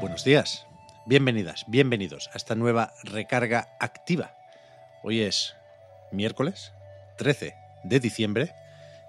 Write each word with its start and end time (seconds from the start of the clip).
Buenos 0.00 0.22
días, 0.22 0.64
bienvenidas, 1.06 1.64
bienvenidos 1.66 2.30
a 2.32 2.36
esta 2.36 2.54
nueva 2.54 2.92
recarga 3.02 3.76
activa. 3.80 4.36
Hoy 5.02 5.22
es 5.22 5.56
miércoles 6.12 6.72
13 7.16 7.56
de 7.82 7.98
diciembre 7.98 8.54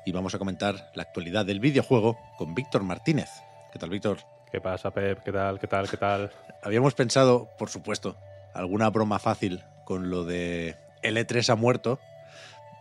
y 0.03 0.11
vamos 0.11 0.33
a 0.33 0.39
comentar 0.39 0.89
la 0.95 1.03
actualidad 1.03 1.45
del 1.45 1.59
videojuego 1.59 2.17
con 2.39 2.55
Víctor 2.55 2.81
Martínez. 2.81 3.29
¿Qué 3.71 3.77
tal, 3.77 3.91
Víctor? 3.91 4.17
¿Qué 4.51 4.61
pasa, 4.61 4.89
Pep? 4.89 5.19
¿Qué 5.23 5.31
tal? 5.31 5.59
¿Qué 5.59 5.67
tal? 5.67 5.87
¿Qué 5.87 5.97
tal? 5.97 6.31
Habíamos 6.63 6.95
pensado, 6.95 7.51
por 7.59 7.69
supuesto, 7.69 8.17
alguna 8.55 8.89
broma 8.89 9.19
fácil 9.19 9.63
con 9.85 10.09
lo 10.09 10.25
de 10.25 10.75
el 11.03 11.17
E3 11.17 11.49
ha 11.49 11.55
muerto, 11.55 11.99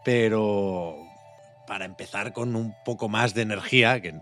pero 0.02 0.96
para 1.66 1.84
empezar 1.84 2.32
con 2.32 2.56
un 2.56 2.74
poco 2.86 3.10
más 3.10 3.34
de 3.34 3.42
energía, 3.42 4.00
que 4.00 4.14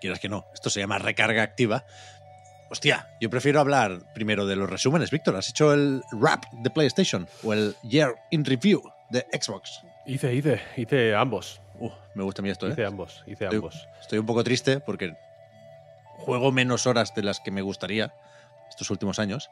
quieras 0.00 0.20
que 0.20 0.28
no, 0.28 0.46
esto 0.54 0.70
se 0.70 0.78
llama 0.78 0.98
recarga 0.98 1.42
activa. 1.42 1.84
Hostia, 2.72 3.06
yo 3.20 3.28
prefiero 3.28 3.60
hablar 3.60 3.98
primero 4.14 4.46
de 4.46 4.56
los 4.56 4.68
resúmenes. 4.70 5.10
Víctor, 5.10 5.36
¿has 5.36 5.46
hecho 5.50 5.74
el 5.74 6.02
rap 6.10 6.44
de 6.52 6.70
PlayStation 6.70 7.28
o 7.42 7.52
el 7.52 7.76
Year 7.82 8.14
in 8.30 8.46
Review 8.46 8.82
de 9.10 9.26
Xbox? 9.30 9.82
Hice, 10.06 10.34
hice, 10.34 10.58
hice 10.78 11.14
ambos. 11.14 11.60
Uh, 11.78 11.90
me 12.14 12.22
gusta 12.24 12.40
a 12.40 12.44
mí 12.44 12.48
esto, 12.48 12.66
¿eh? 12.66 12.72
Hice 12.72 12.86
ambos, 12.86 13.22
hice 13.26 13.44
Estoy- 13.44 13.56
ambos. 13.56 13.86
Estoy 14.00 14.18
un 14.20 14.24
poco 14.24 14.42
triste 14.42 14.80
porque 14.80 15.14
juego 16.16 16.50
menos 16.50 16.86
horas 16.86 17.14
de 17.14 17.22
las 17.22 17.40
que 17.40 17.50
me 17.50 17.60
gustaría 17.60 18.14
estos 18.70 18.88
últimos 18.90 19.18
años, 19.18 19.50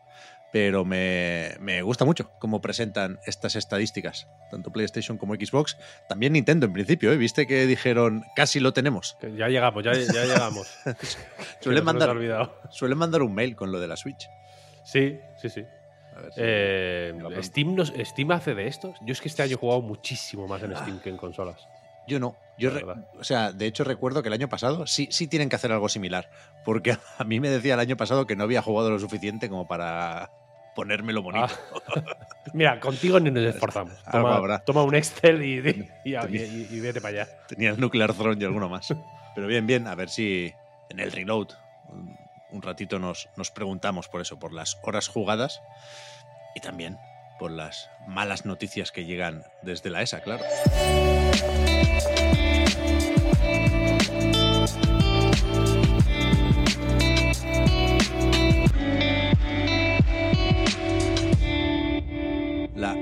pero 0.52 0.84
me, 0.84 1.54
me 1.60 1.82
gusta 1.82 2.04
mucho 2.04 2.30
cómo 2.40 2.60
presentan 2.60 3.18
estas 3.26 3.54
estadísticas, 3.56 4.26
tanto 4.50 4.72
PlayStation 4.72 5.16
como 5.18 5.34
Xbox, 5.34 5.76
también 6.08 6.32
Nintendo 6.32 6.66
en 6.66 6.72
principio, 6.72 7.12
¿eh? 7.12 7.16
viste 7.16 7.46
que 7.46 7.66
dijeron 7.66 8.24
casi 8.34 8.58
lo 8.60 8.72
tenemos. 8.72 9.16
Que 9.20 9.34
Ya 9.36 9.48
llegamos, 9.48 9.84
ya, 9.84 9.92
ya 9.92 10.24
llegamos. 10.24 10.68
Suelen 11.60 11.84
mandar, 11.84 12.16
suelen 12.70 12.98
mandar 12.98 13.22
un 13.22 13.34
mail 13.34 13.54
con 13.56 13.70
lo 13.72 13.80
de 13.80 13.88
la 13.88 13.96
Switch. 13.96 14.28
Sí, 14.84 15.18
sí, 15.40 15.48
sí. 15.50 15.64
A 16.16 16.20
ver 16.20 16.32
si- 16.32 16.40
Eh. 16.42 17.42
Steam, 17.42 17.74
nos- 17.76 17.92
Steam 17.96 18.30
hace 18.32 18.54
de 18.54 18.66
estos. 18.66 18.96
Yo 19.02 19.12
es 19.12 19.20
que 19.20 19.28
este 19.28 19.42
año 19.42 19.52
he 19.54 19.58
jugado 19.58 19.82
muchísimo 19.82 20.48
más 20.48 20.62
en 20.62 20.74
Steam 20.76 20.98
que 21.00 21.10
en 21.10 21.16
consolas. 21.16 21.60
Yo 22.08 22.18
no. 22.18 22.34
Yo 22.58 22.70
re- 22.70 22.84
o 23.18 23.24
sea, 23.24 23.52
de 23.52 23.66
hecho 23.66 23.84
recuerdo 23.84 24.20
que 24.22 24.28
el 24.28 24.32
año 24.34 24.48
pasado 24.48 24.86
sí, 24.86 25.08
sí 25.12 25.28
tienen 25.28 25.48
que 25.48 25.56
hacer 25.56 25.70
algo 25.70 25.88
similar, 25.88 26.28
porque 26.64 26.96
a 27.18 27.24
mí 27.24 27.38
me 27.40 27.48
decía 27.48 27.74
el 27.74 27.80
año 27.80 27.96
pasado 27.96 28.26
que 28.26 28.36
no 28.36 28.42
había 28.44 28.62
jugado 28.62 28.90
lo 28.90 28.98
suficiente 28.98 29.48
como 29.48 29.68
para 29.68 30.30
ponérmelo 30.80 31.20
bonito. 31.22 31.46
Ah. 31.94 32.16
Mira, 32.54 32.80
contigo 32.80 33.20
ni 33.20 33.30
nos 33.30 33.44
esforzamos. 33.44 33.92
Algo 34.06 34.30
Toma, 34.40 34.58
toma 34.60 34.82
un 34.82 34.94
Excel 34.94 35.42
y, 35.44 35.58
y, 36.04 36.14
y- 36.14 36.68
y- 36.70 36.80
vete 36.80 37.02
para 37.02 37.22
allá. 37.22 37.28
Tenía 37.48 37.70
el 37.70 37.80
Nuclear 37.80 38.14
Throne 38.14 38.40
y 38.40 38.44
alguno 38.44 38.68
más. 38.70 38.94
Pero 39.34 39.46
bien, 39.46 39.66
bien, 39.66 39.86
a 39.86 39.94
ver 39.94 40.08
si 40.08 40.52
en 40.88 41.00
el 41.00 41.12
reload 41.12 41.48
un 42.50 42.62
ratito 42.62 42.98
nos, 42.98 43.28
nos 43.36 43.50
preguntamos 43.50 44.08
por 44.08 44.22
eso, 44.22 44.38
por 44.38 44.52
las 44.54 44.78
horas 44.82 45.06
jugadas 45.08 45.60
y 46.54 46.60
también 46.60 46.96
por 47.38 47.50
las 47.50 47.90
malas 48.08 48.46
noticias 48.46 48.90
que 48.90 49.04
llegan 49.04 49.44
desde 49.62 49.90
la 49.90 50.00
ESA, 50.02 50.20
claro. 50.22 50.42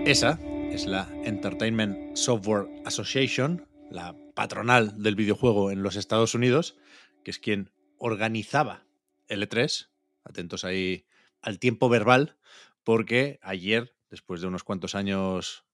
ESA 0.09 0.39
es 0.73 0.87
la 0.87 1.07
Entertainment 1.25 2.17
Software 2.17 2.67
Association, 2.87 3.69
la 3.91 4.17
patronal 4.35 5.03
del 5.03 5.17
videojuego 5.17 5.71
en 5.71 5.83
los 5.83 5.97
Estados 5.97 6.35
Unidos, 6.35 6.79
que 7.25 7.31
es 7.31 7.39
quien 7.39 7.71
organizaba 7.99 8.87
el 9.27 9.47
E3. 9.47 9.91
Atentos 10.25 10.65
ahí 10.65 11.05
al 11.43 11.59
tiempo 11.59 11.91
verbal, 11.91 12.39
porque 12.85 13.39
ayer, 13.43 13.95
después 14.09 14.41
de 14.41 14.47
unos 14.47 14.65
cuantos 14.65 14.95
años 14.95 15.67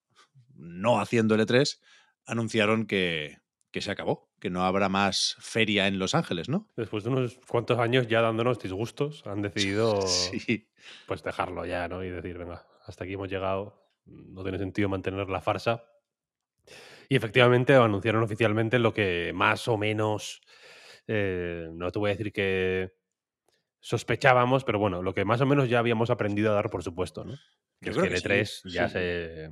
no 0.57 1.01
haciendo 1.01 1.37
el 1.37 1.47
E3, 1.47 1.81
anunciaron 2.27 2.87
que, 2.87 3.39
que 3.71 3.83
se 3.83 3.93
acabó, 3.93 4.33
que 4.41 4.51
no 4.51 4.65
habrá 4.65 4.89
más 4.89 5.37
feria 5.39 5.87
en 5.87 6.01
Los 6.01 6.17
Ángeles, 6.17 6.49
¿no? 6.49 6.69
Después 6.75 7.05
de 7.05 7.11
unos 7.11 7.39
cuantos 7.47 7.79
años 7.79 8.09
ya 8.09 8.21
dándonos 8.21 8.59
disgustos, 8.59 9.25
han 9.27 9.43
decidido 9.43 10.03
Sí. 10.09 10.67
pues 11.07 11.23
dejarlo 11.23 11.65
ya, 11.67 11.87
¿no? 11.87 12.03
Y 12.03 12.11
decir, 12.11 12.37
venga, 12.37 12.67
hasta 12.85 13.05
aquí 13.05 13.13
hemos 13.13 13.31
llegado, 13.31 13.84
no 14.07 14.43
tiene 14.43 14.59
sentido 14.59 14.89
mantener 14.89 15.29
la 15.29 15.41
farsa. 15.41 15.85
Y 17.09 17.17
efectivamente 17.17 17.75
anunciaron 17.75 18.23
oficialmente 18.23 18.79
lo 18.79 18.95
que 18.95 19.33
más 19.35 19.69
o 19.69 19.77
menos, 19.77 20.41
eh, 21.07 21.69
no 21.73 21.91
te 21.91 21.99
voy 21.99 22.11
a 22.11 22.15
decir 22.15 22.33
que 22.33 22.93
sospechábamos, 23.81 24.65
pero 24.65 24.79
bueno, 24.79 25.03
lo 25.03 25.13
que 25.13 25.25
más 25.25 25.41
o 25.41 25.47
menos 25.47 25.69
ya 25.69 25.79
habíamos 25.79 26.11
aprendido 26.11 26.51
a 26.53 26.55
dar 26.55 26.71
por 26.71 26.83
supuesto, 26.83 27.25
¿no? 27.25 27.33
Yo 27.81 27.91
es 27.91 27.97
creo 27.97 28.09
que 28.09 28.15
el 28.15 28.23
que 28.23 28.43
E3 28.43 28.45
sí, 28.45 28.71
ya 28.71 28.89
sí. 28.89 28.95
se, 28.95 29.51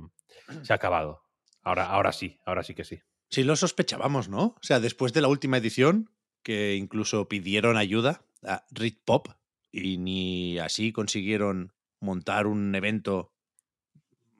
se 0.63 0.73
ha 0.73 0.75
acabado. 0.75 1.21
Ahora, 1.61 1.87
ahora 1.87 2.11
sí, 2.11 2.39
ahora 2.45 2.63
sí 2.63 2.73
que 2.73 2.83
sí. 2.83 2.99
Sí 3.29 3.43
lo 3.43 3.55
sospechábamos, 3.55 4.29
¿no? 4.29 4.55
O 4.59 4.59
sea, 4.61 4.79
después 4.79 5.13
de 5.13 5.21
la 5.21 5.27
última 5.27 5.57
edición, 5.57 6.09
que 6.43 6.75
incluso 6.75 7.27
pidieron 7.27 7.77
ayuda 7.77 8.25
a 8.43 8.65
Rit 8.71 8.99
Pop 9.05 9.27
y 9.71 9.97
ni 9.97 10.59
así 10.59 10.91
consiguieron 10.91 11.73
montar 11.99 12.47
un 12.47 12.75
evento 12.75 13.32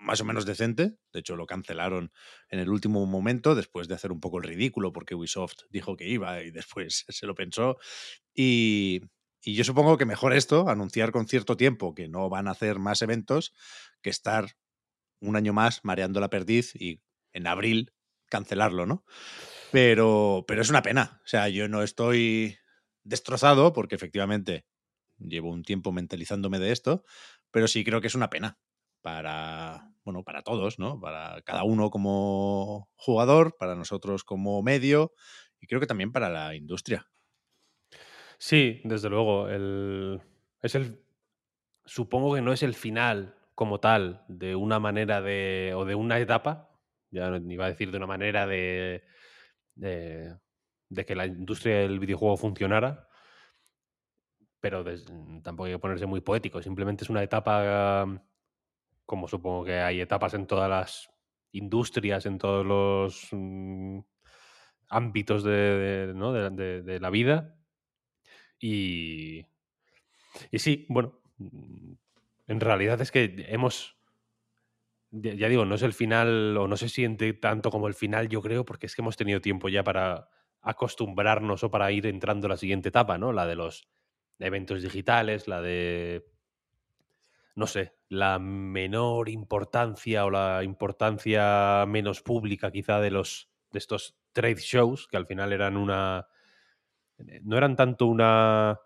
más 0.04 0.22
o 0.22 0.26
menos 0.26 0.46
decente. 0.46 0.98
De 1.12 1.20
hecho, 1.20 1.36
lo 1.36 1.46
cancelaron 1.46 2.12
en 2.50 2.60
el 2.60 2.70
último 2.70 3.06
momento, 3.06 3.56
después 3.56 3.88
de 3.88 3.96
hacer 3.96 4.12
un 4.12 4.20
poco 4.20 4.38
el 4.38 4.44
ridículo, 4.44 4.94
porque 4.94 5.16
Ubisoft 5.16 5.64
dijo 5.70 5.96
que 5.96 6.08
iba 6.08 6.44
y 6.44 6.52
después 6.52 7.06
se 7.10 7.26
lo 7.26 7.36
pensó. 7.36 7.78
Y, 8.34 9.02
y 9.42 9.56
yo 9.56 9.64
supongo 9.64 9.98
que 9.98 10.06
mejor 10.06 10.34
esto, 10.34 10.70
anunciar 10.70 11.12
con 11.12 11.28
cierto 11.28 11.58
tiempo 11.58 11.96
que 11.96 12.08
no 12.08 12.30
van 12.30 12.48
a 12.48 12.52
hacer 12.52 12.80
más 12.80 13.02
eventos, 13.02 13.54
que 14.02 14.10
estar 14.10 14.56
un 15.20 15.36
año 15.36 15.54
más 15.54 15.80
mareando 15.84 16.20
la 16.20 16.30
perdiz 16.30 16.76
y 16.76 17.02
en 17.32 17.48
abril 17.48 17.94
cancelarlo, 18.30 18.86
¿no? 18.86 19.06
Pero, 19.72 20.44
pero 20.48 20.62
es 20.62 20.70
una 20.70 20.82
pena. 20.82 21.22
O 21.24 21.28
sea, 21.28 21.50
yo 21.50 21.68
no 21.68 21.82
estoy 21.82 22.58
destrozado 23.04 23.74
porque 23.74 23.96
efectivamente 23.96 24.66
llevo 25.18 25.50
un 25.52 25.64
tiempo 25.64 25.92
mentalizándome 25.92 26.60
de 26.60 26.72
esto, 26.72 27.06
pero 27.52 27.68
sí 27.68 27.84
creo 27.84 28.02
que 28.02 28.08
es 28.08 28.16
una 28.16 28.30
pena 28.30 28.60
para, 29.04 29.94
bueno, 30.06 30.24
para 30.24 30.44
todos, 30.44 30.80
¿no? 30.80 31.00
Para 31.02 31.44
cada 31.44 31.66
uno 31.66 31.92
como 31.92 32.90
jugador, 32.98 33.58
para 33.60 33.76
nosotros 33.76 34.26
como 34.26 34.64
medio 34.64 35.14
y 35.62 35.68
creo 35.68 35.82
que 35.82 35.88
también 35.88 36.14
para 36.14 36.30
la 36.32 36.56
industria. 36.56 37.08
Sí, 38.38 38.82
desde 38.84 39.10
luego. 39.10 39.50
El, 39.50 40.22
es 40.62 40.76
el. 40.76 41.02
Supongo 41.86 42.36
que 42.36 42.42
no 42.42 42.54
es 42.54 42.64
el 42.64 42.74
final 42.76 43.36
como 43.56 43.80
tal 43.80 44.26
de 44.28 44.56
una 44.56 44.80
manera 44.80 45.22
de. 45.22 45.74
o 45.76 45.86
de 45.86 45.96
una 45.96 46.20
etapa. 46.20 46.72
Ya 47.12 47.30
no 47.30 47.52
iba 47.54 47.66
a 47.66 47.70
decir 47.70 47.92
de 47.92 47.98
una 47.98 48.08
manera 48.08 48.48
de. 48.48 49.04
de, 49.76 50.38
de 50.90 51.06
que 51.06 51.16
la 51.16 51.28
industria 51.28 51.80
del 51.80 52.00
videojuego 52.00 52.38
funcionara. 52.38 53.08
Pero 54.60 54.84
tampoco 55.44 55.66
hay 55.66 55.74
que 55.74 55.80
ponerse 55.80 56.06
muy 56.06 56.22
poético. 56.22 56.62
Simplemente 56.62 57.04
es 57.04 57.10
una 57.10 57.24
etapa. 57.24 58.06
Como 59.06 59.28
supongo 59.28 59.66
que 59.66 59.80
hay 59.80 60.02
etapas 60.02 60.34
en 60.34 60.48
todas 60.48 60.70
las 60.70 61.10
industrias, 61.52 62.26
en 62.26 62.38
todos 62.38 62.66
los 62.66 63.28
mm, 63.32 64.00
ámbitos 64.90 65.44
de, 65.44 66.14
¿no? 66.16 66.34
de- 66.34 66.82
de- 66.84 67.00
la 67.00 67.10
vida. 67.10 67.56
Y, 68.60 69.46
y 70.52 70.60
sí, 70.60 70.86
bueno, 70.90 71.20
mm, 71.38 71.94
en 72.48 72.60
realidad 72.60 73.02
es 73.02 73.12
que 73.12 73.46
hemos, 73.50 73.98
ya 75.12 75.48
digo, 75.48 75.66
no 75.66 75.76
es 75.76 75.84
el 75.84 75.94
final, 75.94 76.58
o 76.58 76.68
no 76.68 76.76
se 76.78 76.90
siente 76.90 77.34
tanto 77.34 77.70
como 77.70 77.88
el 77.88 77.94
final, 77.94 78.30
yo 78.30 78.42
creo, 78.42 78.66
porque 78.66 78.88
es 78.88 78.96
que 78.96 79.02
hemos 79.02 79.18
tenido 79.18 79.42
tiempo 79.42 79.70
ya 79.70 79.84
para 79.84 80.30
acostumbrarnos 80.62 81.64
o 81.64 81.70
para 81.72 81.92
ir 81.92 82.08
entrando 82.08 82.48
a 82.48 82.50
la 82.52 82.58
siguiente 82.58 82.90
etapa, 82.90 83.18
¿no? 83.18 83.32
La 83.32 83.46
de 83.46 83.56
los 83.56 83.88
eventos 84.40 84.82
digitales, 84.82 85.48
la 85.48 85.62
de, 85.62 86.26
no 87.56 87.68
sé, 87.68 87.96
la 88.10 88.40
menor 88.40 89.30
importancia 89.30 90.26
o 90.26 90.32
la 90.32 90.64
importancia 90.64 91.86
menos 91.88 92.22
pública 92.22 92.72
quizá 92.72 93.00
de 93.00 93.12
los 93.12 93.50
de 93.72 93.80
estos 93.80 94.16
trade 94.32 94.56
shows, 94.60 95.08
que 95.08 95.18
al 95.18 95.26
final 95.26 95.54
eran 95.54 95.78
una. 95.78 96.28
No 97.44 97.58
eran 97.58 97.76
tanto 97.76 98.08
una 98.08 98.80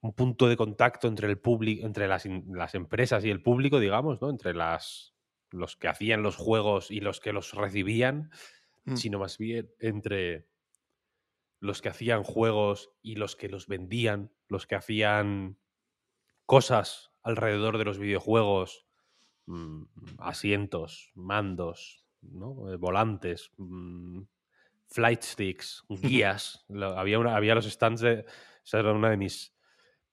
un 0.00 0.12
punto 0.12 0.48
de 0.48 0.56
contacto 0.56 1.08
entre 1.08 1.28
el 1.28 1.38
público, 1.38 1.84
entre 1.84 2.06
las, 2.06 2.24
las, 2.26 2.74
empresas 2.76 3.24
y 3.24 3.30
el 3.30 3.42
público, 3.42 3.80
digamos, 3.80 4.20
¿no? 4.22 4.30
Entre 4.30 4.54
las, 4.54 5.14
los 5.50 5.76
que 5.76 5.88
hacían 5.88 6.22
los 6.22 6.36
juegos 6.36 6.90
y 6.90 7.00
los 7.00 7.18
que 7.18 7.32
los 7.32 7.52
recibían, 7.52 8.30
mm. 8.84 8.96
sino 8.96 9.18
más 9.18 9.38
bien 9.38 9.70
entre 9.80 10.46
los 11.60 11.82
que 11.82 11.88
hacían 11.88 12.22
juegos 12.22 12.92
y 13.02 13.16
los 13.16 13.34
que 13.34 13.48
los 13.48 13.66
vendían, 13.66 14.32
los 14.46 14.68
que 14.68 14.76
hacían 14.76 15.58
cosas 16.46 17.07
alrededor 17.22 17.78
de 17.78 17.84
los 17.84 17.98
videojuegos, 17.98 18.86
mm, 19.46 19.82
asientos, 20.18 21.10
mandos, 21.14 22.04
¿no? 22.22 22.72
Eh, 22.72 22.76
volantes, 22.76 23.50
mm, 23.56 24.22
flight 24.86 25.22
sticks, 25.22 25.84
guías. 25.88 26.66
había, 26.96 27.18
una, 27.18 27.36
había 27.36 27.54
los 27.54 27.66
stands 27.66 28.00
de... 28.00 28.24
Esa 28.64 28.80
era 28.80 28.92
una 28.92 29.10
de 29.10 29.16
mis... 29.16 29.54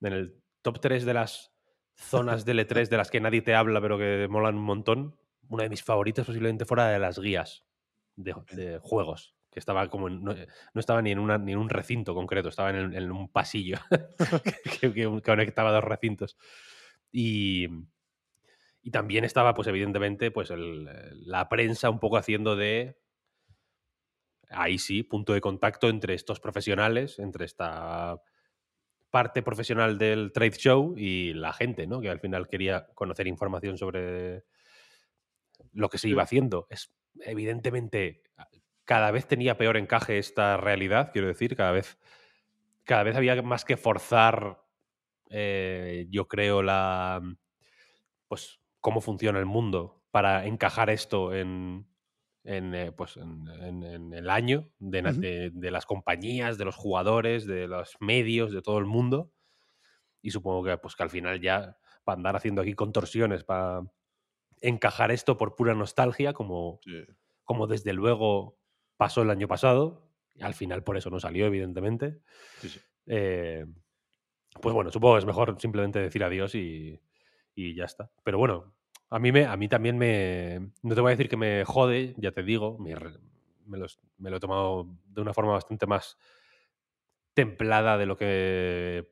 En 0.02 0.14
el 0.14 0.42
top 0.62 0.80
3 0.80 1.06
de 1.06 1.14
las 1.14 1.54
zonas 1.96 2.46
de 2.46 2.54
L3 2.54 2.90
de 2.90 2.98
las 2.98 3.10
que 3.10 3.22
nadie 3.22 3.42
te 3.42 3.56
habla 3.56 3.80
pero 3.82 3.98
que 3.98 4.28
molan 4.30 4.56
un 4.56 4.64
montón, 4.64 5.16
una 5.48 5.64
de 5.64 5.70
mis 5.70 5.84
favoritas 5.84 6.26
posiblemente 6.26 6.66
fuera 6.66 6.90
de 6.90 7.00
las 7.00 7.18
guías 7.18 7.66
de 8.16 8.80
juegos 8.82 9.36
que 9.56 9.60
estaba 9.60 9.90
como 9.90 10.10
no, 10.10 10.36
estaba 10.76 11.02
ni 11.02 11.12
en, 11.12 11.20
una, 11.20 11.38
ni 11.38 11.54
en 11.54 11.58
un 11.58 11.70
recinto 11.70 12.14
concreto, 12.14 12.50
estaba 12.50 12.72
en, 12.72 13.10
un 13.10 13.30
pasillo 13.30 13.78
que, 14.82 15.22
conectaba 15.24 15.72
dos 15.72 15.84
recintos. 15.86 16.38
Y, 17.18 17.68
y, 18.82 18.92
también 18.92 19.24
estaba, 19.24 19.54
pues 19.54 19.70
evidentemente, 19.70 20.32
pues 20.32 20.50
la 20.52 21.48
prensa 21.48 21.90
un 21.90 22.00
poco 22.00 22.18
haciendo 22.18 22.58
de, 22.58 22.98
ahí 24.50 24.78
sí, 24.78 25.04
punto 25.04 25.34
de 25.34 25.42
contacto 25.42 25.90
entre 25.90 26.14
estos 26.14 26.40
profesionales, 26.40 27.20
entre 27.20 27.46
esta 27.46 28.22
parte 29.10 29.42
profesional 29.42 29.98
del 29.98 30.34
trade 30.34 30.58
show 30.58 30.94
y 30.98 31.34
la 31.34 31.54
gente, 31.54 31.88
¿no? 31.88 32.02
Que 32.02 32.10
al 32.10 32.20
final 32.20 32.50
quería 32.50 32.88
conocer 32.96 33.28
información 33.28 33.78
sobre 33.78 34.44
lo 35.72 35.90
que 35.90 35.98
se 35.98 36.10
iba 36.10 36.24
haciendo. 36.24 36.68
Es 36.70 36.94
evidentemente 37.22 38.24
cada 38.84 39.12
vez 39.12 39.26
tenía 39.26 39.58
peor 39.58 39.78
encaje 39.78 40.18
esta 40.18 40.58
realidad, 40.58 41.12
quiero 41.12 41.28
decir, 41.28 41.56
cada 41.56 41.72
vez, 41.72 41.98
cada 42.84 43.04
vez 43.04 43.16
había 43.16 43.42
más 43.42 43.66
que 43.66 43.78
forzar, 43.78 44.65
eh, 45.30 46.08
yo 46.10 46.28
creo, 46.28 46.62
la 46.62 47.22
pues 48.28 48.60
cómo 48.80 49.02
funciona 49.02 49.40
el 49.40 49.46
mundo 49.46 50.04
para 50.12 50.46
encajar 50.46 50.90
esto 50.90 51.34
en, 51.34 51.88
en, 52.44 52.76
eh, 52.76 52.92
pues 52.92 53.18
en, 53.18 54.14
el 54.14 54.30
año 54.30 54.70
de, 54.80 55.52
de, 55.54 55.72
las 55.72 55.86
compañías, 55.86 56.58
de 56.58 56.66
los 56.66 56.76
jugadores, 56.76 57.46
de 57.46 57.68
los 57.68 57.98
medios, 58.00 58.52
de 58.52 58.62
todo 58.62 58.78
el 58.78 58.86
mundo. 58.86 59.32
Y 60.22 60.32
supongo 60.32 60.64
que, 60.64 60.78
pues, 60.78 60.96
que 60.96 61.04
al 61.04 61.10
final 61.10 61.42
ya 61.42 61.78
para 62.04 62.18
andar 62.18 62.36
haciendo 62.36 62.62
aquí 62.62 62.74
contorsiones 62.74 63.44
para 63.44 63.82
encajar 64.62 65.12
esto 65.12 65.38
por 65.38 65.56
pura 65.56 65.74
nostalgia, 65.74 66.34
como, 66.34 66.80
como 67.44 67.68
desde 67.68 67.94
luego 67.94 68.58
pasó 68.98 69.24
el 69.24 69.30
año 69.30 69.48
pasado, 69.48 70.12
al 70.40 70.54
final 70.54 70.84
por 70.84 70.98
eso 70.98 71.10
no 71.10 71.20
salió, 71.20 71.46
evidentemente. 71.46 72.20
Eh, 73.08 73.66
pues 74.62 74.74
bueno, 74.74 74.92
supongo 74.92 75.16
que 75.16 75.20
es 75.20 75.26
mejor 75.26 75.60
simplemente 75.60 76.00
decir 76.00 76.24
adiós 76.24 76.56
y, 76.56 77.00
y, 77.54 77.76
ya 77.76 77.86
está. 77.86 78.10
Pero 78.24 78.38
bueno, 78.38 78.74
a 79.10 79.20
mí, 79.20 79.32
me, 79.32 79.46
a 79.46 79.56
mí 79.58 79.68
también 79.68 79.98
me... 79.98 80.72
No 80.82 80.96
te 80.96 81.02
voy 81.02 81.10
a 81.10 81.16
decir 81.16 81.30
que 81.30 81.38
me 81.38 81.66
jode, 81.66 82.16
ya 82.18 82.32
te 82.32 82.44
digo, 82.44 82.78
me, 82.80 82.96
me, 83.66 83.78
lo 84.30 84.38
he 84.38 84.40
tomado 84.40 84.88
de 85.06 85.22
una 85.22 85.34
forma 85.34 85.54
bastante 85.54 85.86
más 85.86 86.18
templada 87.34 87.98
de 87.98 88.06
lo 88.06 88.16
que 88.16 89.10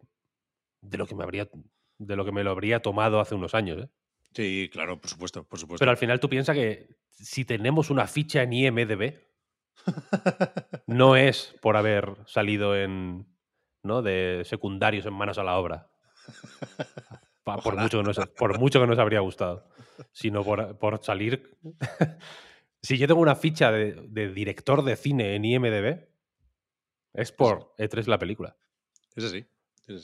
de 0.81 0.98
lo 0.98 1.06
que 1.06 1.16
me 1.16 1.24
habría 1.24 1.50
de 1.98 2.16
lo 2.16 2.25
que 2.25 2.31
me 2.31 2.44
lo 2.44 2.51
habría 2.51 2.81
tomado 2.81 3.19
hace 3.19 3.36
unos 3.36 3.54
años. 3.54 3.84
¿eh? 3.84 3.90
Sí, 4.34 4.69
claro, 4.72 5.00
por 5.00 5.10
supuesto, 5.10 5.44
por 5.44 5.60
supuesto. 5.60 5.81
Pero 5.81 5.92
al 5.92 5.98
final 5.98 6.19
tú 6.19 6.30
piensas 6.30 6.56
que 6.56 6.88
si 7.12 7.45
tenemos 7.45 7.90
una 7.90 8.07
ficha 8.07 8.44
en 8.44 8.54
IMDB, 8.54 9.19
no 10.88 11.16
es 11.16 11.56
por 11.62 11.78
haber 11.78 12.16
salido 12.25 12.75
en, 12.75 13.25
¿no? 13.83 14.01
de 14.01 14.41
secundarios 14.45 15.06
en 15.06 15.13
manos 15.13 15.38
a 15.38 15.44
la 15.44 15.57
obra. 15.57 15.88
Por 17.44 17.75
mucho, 17.75 18.00
que 18.00 18.03
nos, 18.03 18.18
por 18.38 18.57
mucho 18.57 18.80
que 18.80 18.88
nos 18.88 18.97
habría 18.97 19.19
gustado. 19.19 19.68
Sino 20.13 20.45
por, 20.45 21.03
salir. 21.03 21.57
si 22.81 22.97
yo 22.97 23.06
tengo 23.06 23.19
una 23.19 23.35
ficha 23.35 23.69
de, 23.69 24.30
director 24.30 24.81
de 24.81 24.95
cine 24.95 25.35
en 25.35 25.44
IMDB, 25.44 26.07
es 27.13 27.33
por 27.33 27.75
E3 27.77 28.07
la 28.07 28.18
película. 28.18 28.56
Es 29.13 29.25
así. 29.25 29.45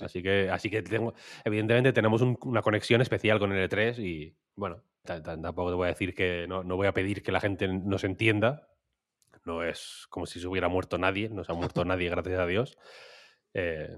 Así 0.02 0.22
que, 0.22 0.50
así 0.50 0.70
que 0.70 0.84
tengo, 0.84 1.14
evidentemente 1.46 1.94
tenemos 1.94 2.22
una 2.22 2.62
conexión 2.62 3.00
especial 3.00 3.40
con 3.40 3.54
el 3.54 3.70
E3 3.70 3.98
y 4.00 4.36
bueno, 4.56 4.84
tampoco 5.04 5.70
te 5.70 5.76
voy 5.76 5.86
a 5.86 5.92
decir 5.92 6.14
que 6.14 6.46
no, 6.50 6.66
no 6.66 6.76
voy 6.76 6.88
a 6.88 6.94
pedir 6.94 7.24
que 7.24 7.32
la 7.32 7.40
gente 7.40 7.70
nos 7.70 8.04
entienda, 8.04 8.68
no 9.46 9.64
es 9.64 10.06
como 10.10 10.26
si 10.26 10.42
se 10.42 10.48
hubiera 10.48 10.68
muerto 10.68 10.98
nadie, 10.98 11.30
no 11.30 11.46
se 11.46 11.54
ha 11.54 11.56
muerto 11.56 11.86
nadie, 11.86 12.10
gracias 12.10 12.40
a 12.40 12.46
Dios. 12.46 12.78
Eh, 13.54 13.98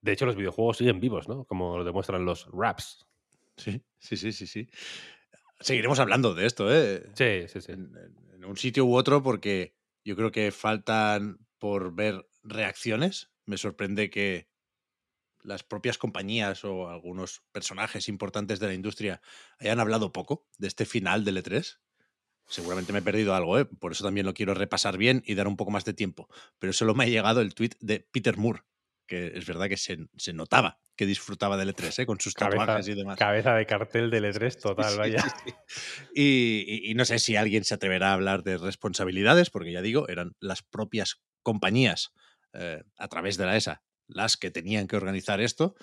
de 0.00 0.12
hecho, 0.12 0.26
los 0.26 0.36
videojuegos 0.36 0.78
siguen 0.78 1.00
vivos, 1.00 1.28
¿no? 1.28 1.44
Como 1.44 1.78
lo 1.78 1.84
demuestran 1.84 2.24
los 2.24 2.48
raps. 2.52 3.06
Sí, 3.56 3.82
sí, 3.98 4.16
sí, 4.16 4.32
sí, 4.32 4.46
sí. 4.46 4.68
Seguiremos 5.60 5.98
hablando 5.98 6.34
de 6.34 6.46
esto, 6.46 6.72
¿eh? 6.72 7.04
Sí, 7.14 7.48
sí, 7.48 7.60
sí. 7.60 7.72
En, 7.72 8.44
un 8.44 8.56
sitio 8.56 8.86
u 8.86 8.94
otro, 8.94 9.22
porque 9.22 9.74
yo 10.04 10.16
creo 10.16 10.30
que 10.30 10.52
faltan 10.52 11.38
por 11.58 11.94
ver 11.94 12.26
reacciones. 12.44 13.30
Me 13.44 13.58
sorprende 13.58 14.10
que 14.10 14.48
las 15.42 15.64
propias 15.64 15.98
compañías 15.98 16.64
o 16.64 16.88
algunos 16.88 17.42
personajes 17.52 18.08
importantes 18.08 18.60
de 18.60 18.68
la 18.68 18.74
industria 18.74 19.20
hayan 19.58 19.80
hablado 19.80 20.12
poco 20.12 20.46
de 20.56 20.68
este 20.68 20.86
final 20.86 21.24
del 21.24 21.42
E3 21.42 21.78
seguramente 22.48 22.92
me 22.92 23.00
he 23.00 23.02
perdido 23.02 23.34
algo, 23.34 23.58
¿eh? 23.58 23.64
por 23.64 23.92
eso 23.92 24.04
también 24.04 24.26
lo 24.26 24.34
quiero 24.34 24.54
repasar 24.54 24.98
bien 24.98 25.22
y 25.26 25.34
dar 25.34 25.46
un 25.46 25.56
poco 25.56 25.70
más 25.70 25.84
de 25.84 25.94
tiempo. 25.94 26.28
Pero 26.58 26.72
solo 26.72 26.94
me 26.94 27.04
ha 27.04 27.08
llegado 27.08 27.40
el 27.40 27.54
tweet 27.54 27.72
de 27.80 28.00
Peter 28.00 28.36
Moore, 28.36 28.62
que 29.06 29.38
es 29.38 29.46
verdad 29.46 29.68
que 29.68 29.76
se, 29.76 30.32
notaba 30.32 30.80
que 30.96 31.06
disfrutaba 31.06 31.56
del 31.56 31.74
E3, 31.74 32.00
¿eh? 32.02 32.06
con 32.06 32.18
sus 32.18 32.34
tatuajes 32.34 32.88
y 32.88 32.94
demás. 32.94 33.18
Cabeza 33.18 33.54
de 33.54 33.66
cartel 33.66 34.10
del 34.10 34.24
E3 34.24 34.60
total, 34.60 34.98
vaya. 34.98 35.24
y, 36.14 36.92
no 36.96 37.04
sé 37.04 37.20
si 37.20 37.36
alguien 37.36 37.64
se 37.64 37.74
atreverá 37.74 38.10
a 38.10 38.14
hablar 38.14 38.42
de 38.42 38.58
responsabilidades, 38.58 39.50
porque 39.50 39.70
ya 39.70 39.82
digo, 39.82 40.08
eran 40.08 40.34
las 40.40 40.62
propias 40.62 41.22
compañías 41.42 42.12
eh, 42.52 42.82
a 42.96 43.08
través 43.08 43.36
de 43.36 43.46
la 43.46 43.56
ESA 43.56 43.82
las 44.08 44.36
que 44.36 44.50
tenían 44.50 44.88
que 44.88 44.96
organizar 44.96 45.40
esto. 45.40 45.76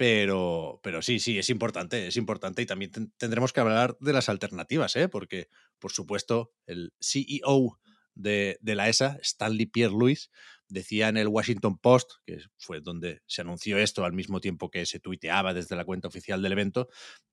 Pero, 0.00 0.80
pero 0.82 1.02
sí, 1.02 1.20
sí, 1.20 1.38
es 1.38 1.50
importante, 1.50 2.06
es 2.06 2.16
importante 2.16 2.62
y 2.62 2.66
también 2.66 2.90
tendremos 3.18 3.52
que 3.52 3.60
hablar 3.60 3.98
de 4.00 4.14
las 4.14 4.30
alternativas, 4.30 4.96
¿eh? 4.96 5.10
porque, 5.10 5.50
por 5.78 5.92
supuesto, 5.92 6.54
el 6.64 6.94
CEO 7.02 7.78
de, 8.14 8.58
la 8.62 8.88
ESA, 8.88 9.18
Stanley 9.20 9.66
Pierre 9.66 9.92
Louis, 9.92 10.30
decía 10.68 11.10
en 11.10 11.18
el 11.18 11.28
Washington 11.28 11.76
Post, 11.76 12.12
que 12.24 12.38
fue 12.56 12.80
donde 12.80 13.20
se 13.26 13.42
anunció 13.42 13.76
esto 13.76 14.06
al 14.06 14.14
mismo 14.14 14.40
tiempo 14.40 14.70
que 14.70 14.86
se 14.86 15.00
tuiteaba 15.00 15.52
desde 15.52 15.76
la 15.76 15.84
cuenta 15.84 16.08
oficial 16.08 16.40
del 16.40 16.52
evento, 16.52 16.88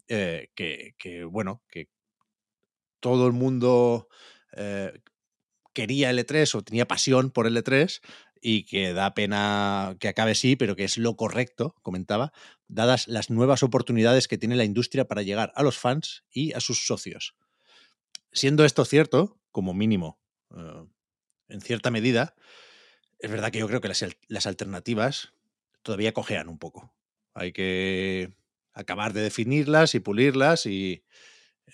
eh, 0.10 0.50
que, 0.54 1.24
bueno, 1.24 1.64
que 1.70 1.88
todo 3.00 3.28
el 3.28 3.32
mundo 3.32 4.10
eh, 4.58 4.92
quería 5.74 6.12
L3 6.12 6.54
o 6.56 6.64
tenía 6.64 6.86
pasión 6.86 7.32
por 7.32 7.48
L3 7.48 8.02
y 8.42 8.64
que 8.66 8.94
da 8.94 9.14
pena 9.14 9.96
que 10.00 10.08
acabe 10.08 10.36
sí, 10.36 10.56
pero 10.56 10.76
que 10.76 10.84
es 10.84 10.98
lo 10.98 11.16
correcto, 11.16 11.76
comentaba, 11.82 12.34
dadas 12.68 13.08
las 13.08 13.30
nuevas 13.30 13.64
oportunidades 13.64 14.28
que 14.28 14.38
tiene 14.38 14.56
la 14.56 14.64
industria 14.64 15.08
para 15.08 15.22
llegar 15.22 15.52
a 15.56 15.64
los 15.64 15.78
fans 15.78 16.24
y 16.32 16.54
a 16.54 16.60
sus 16.60 16.86
socios. 16.86 17.36
Siendo 18.32 18.66
esto 18.66 18.86
cierto, 18.86 19.40
como 19.52 19.74
mínimo, 19.74 20.20
eh, 20.56 20.86
en 21.50 21.62
cierta 21.62 21.92
medida, 21.92 22.36
es 23.20 23.32
verdad 23.32 23.52
que 23.52 23.60
yo 23.60 23.68
creo 23.68 23.82
que 23.82 23.88
las, 23.88 24.46
alternativas 24.46 25.34
todavía 25.82 26.14
cojean 26.14 26.50
un 26.50 26.60
poco. 26.60 26.94
Hay 27.34 27.52
que 27.52 28.34
acabar 28.74 29.14
de 29.14 29.22
definirlas 29.22 29.96
y 29.96 30.00
pulirlas 30.00 30.66
y 30.66 31.04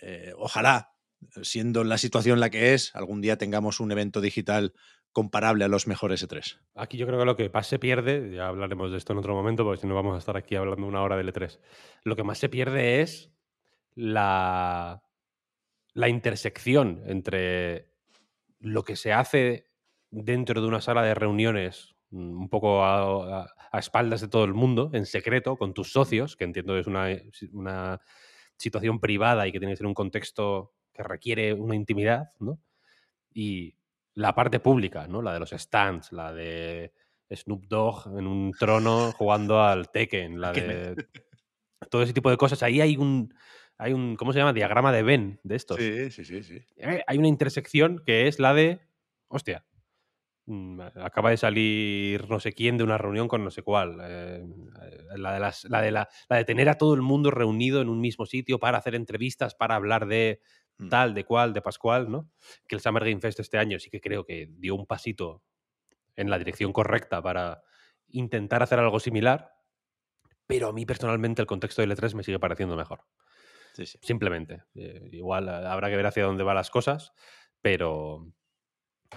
eh, 0.02 0.34
ojalá, 0.38 0.94
siendo 1.42 1.84
la 1.84 1.98
situación 1.98 2.40
la 2.40 2.50
que 2.50 2.74
es, 2.74 2.96
algún 2.96 3.22
día 3.22 3.38
tengamos 3.38 3.80
un 3.80 3.92
evento 3.92 4.22
digital 4.22 4.74
comparable 5.14 5.64
a 5.64 5.68
los 5.68 5.88
mejores 5.88 6.28
E3. 6.28 6.60
Aquí 6.76 6.98
yo 6.98 7.06
creo 7.06 7.20
que 7.20 7.26
lo 7.26 7.38
que 7.38 7.50
más 7.50 7.68
se 7.68 7.80
pierde, 7.80 8.34
ya 8.34 8.48
hablaremos 8.48 8.92
de 8.92 8.98
esto 8.98 9.14
en 9.14 9.20
otro 9.20 9.36
momento, 9.36 9.64
porque 9.64 9.82
si 9.82 9.88
no 9.88 9.96
vamos 9.96 10.16
a 10.16 10.18
estar 10.18 10.36
aquí 10.36 10.56
hablando 10.56 10.88
una 10.88 11.04
hora 11.04 11.16
del 11.16 11.32
E3. 11.32 11.60
Lo 12.04 12.16
que 12.16 12.24
más 12.24 12.40
se 12.40 12.50
pierde 12.50 13.02
es 13.02 13.32
la, 13.94 15.04
la 15.94 16.10
intersección 16.10 17.04
entre 17.06 17.92
lo 18.60 18.84
que 18.84 18.96
se 18.96 19.14
hace 19.14 19.70
dentro 20.10 20.62
de 20.62 20.68
una 20.68 20.82
sala 20.82 21.04
de 21.04 21.14
reuniones 21.14 21.96
mm, 22.10 22.42
un 22.42 22.50
poco 22.50 22.84
a, 22.84 23.48
espaldas 23.74 24.22
de 24.22 24.28
todo 24.28 24.46
el 24.46 24.54
mundo, 24.54 24.90
en 24.94 25.06
secreto, 25.06 25.58
con 25.58 25.74
tus 25.74 25.92
socios, 25.92 26.36
que 26.36 26.44
entiendo 26.44 26.78
es 26.78 26.88
una, 26.88 27.08
una 27.54 28.02
situación 28.58 29.00
privada 29.00 29.48
y 29.48 29.52
que 29.52 29.60
tiene 29.60 29.74
que 29.74 29.78
ser 29.78 29.88
un 29.88 29.96
contexto 29.96 30.74
que 30.92 31.02
requiere 31.02 31.54
una 31.54 31.76
intimidad, 31.76 32.34
¿no? 32.40 32.60
Y, 33.34 33.76
la 34.16 34.36
parte 34.36 34.60
pública, 34.60 35.08
¿no? 35.08 35.22
La 35.22 35.34
de 35.34 35.40
los 35.40 35.52
stands, 35.52 36.12
la 36.12 36.34
de 36.34 36.94
Snoop 37.32 37.66
Dogg 37.66 38.08
en 38.18 38.28
un 38.28 38.52
trono 38.52 39.12
jugando 39.14 39.62
al 39.62 39.90
Tekken, 39.90 40.40
la 40.40 40.52
de 40.54 40.96
todo 41.90 42.04
ese 42.04 42.14
tipo 42.14 42.30
de 42.30 42.38
cosas. 42.38 42.64
Ahí 42.64 42.82
hay 42.82 42.98
un, 42.98 43.34
hay 43.78 43.94
un, 43.94 44.16
¿cómo 44.16 44.34
se 44.34 44.40
llama? 44.40 44.54
Diagrama 44.54 44.92
de 44.92 45.04
Venn 45.04 45.40
de 45.44 45.56
estos. 45.56 45.78
Sí, 45.78 46.12
sí, 46.12 46.26
sí, 46.26 46.44
sí. 46.44 46.60
Eh, 46.78 47.04
Hay 47.08 47.18
una 47.18 47.28
intersección 47.28 48.04
que 48.06 48.28
es 48.28 48.40
la 48.40 48.54
de, 48.54 48.82
hostia, 49.28 49.66
mm, 50.46 50.80
acaba 50.96 51.32
de 51.32 51.38
salir 51.38 52.30
no 52.30 52.40
sé 52.40 52.54
quién 52.54 52.78
de 52.78 52.84
una 52.84 52.98
reunión 52.98 53.28
con 53.28 53.44
no 53.44 53.52
sé 53.52 53.64
cuál. 53.64 53.98
eh, 54.02 54.44
eh, 54.82 55.18
la, 55.18 55.34
de 55.34 55.40
las, 55.40 55.64
la, 55.66 55.82
de 55.82 55.92
la, 55.92 56.10
la 56.30 56.38
de 56.38 56.46
tener 56.46 56.70
a 56.70 56.78
todo 56.78 56.94
el 56.94 57.02
mundo 57.02 57.32
reunido 57.32 57.82
en 57.82 57.90
un 57.90 58.00
mismo 58.00 58.26
sitio 58.26 58.60
para 58.60 58.78
hacer 58.78 58.96
entrevistas, 58.96 59.56
para 59.56 59.76
hablar 59.76 60.06
de 60.06 60.40
Mm. 60.78 60.90
tal, 60.90 61.14
de 61.14 61.24
cual, 61.24 61.54
de 61.54 61.62
Pascual, 61.62 62.10
¿no? 62.10 62.30
Que 62.68 62.76
el 62.76 62.82
Summer 62.82 63.04
Game 63.04 63.22
Fest 63.22 63.40
este 63.40 63.58
año 63.58 63.80
sí 63.80 63.90
que 63.90 64.02
creo 64.02 64.26
que 64.26 64.48
dio 64.50 64.76
un 64.76 64.86
pasito 64.86 65.44
en 66.16 66.30
la 66.30 66.38
dirección 66.38 66.74
correcta 66.74 67.22
para 67.22 67.64
intentar 68.10 68.64
hacer 68.64 68.80
algo 68.80 69.00
similar, 69.00 69.52
pero 70.48 70.68
a 70.68 70.74
mí 70.74 70.86
personalmente 70.86 71.42
el 71.42 71.48
contexto 71.48 71.82
del 71.82 71.92
E3 71.92 72.16
me 72.16 72.24
sigue 72.24 72.40
pareciendo 72.40 72.76
mejor. 72.76 73.06
sí, 73.74 73.86
sí. 73.86 73.98
Simplemente. 74.02 74.64
Eh, 74.76 75.10
igual 75.12 75.48
eh, 75.48 75.52
habrá 75.52 75.90
que 75.90 75.96
ver 75.96 76.06
hacia 76.06 76.24
dónde 76.24 76.44
van 76.44 76.56
las 76.56 76.70
cosas, 76.70 77.14
pero. 77.62 78.28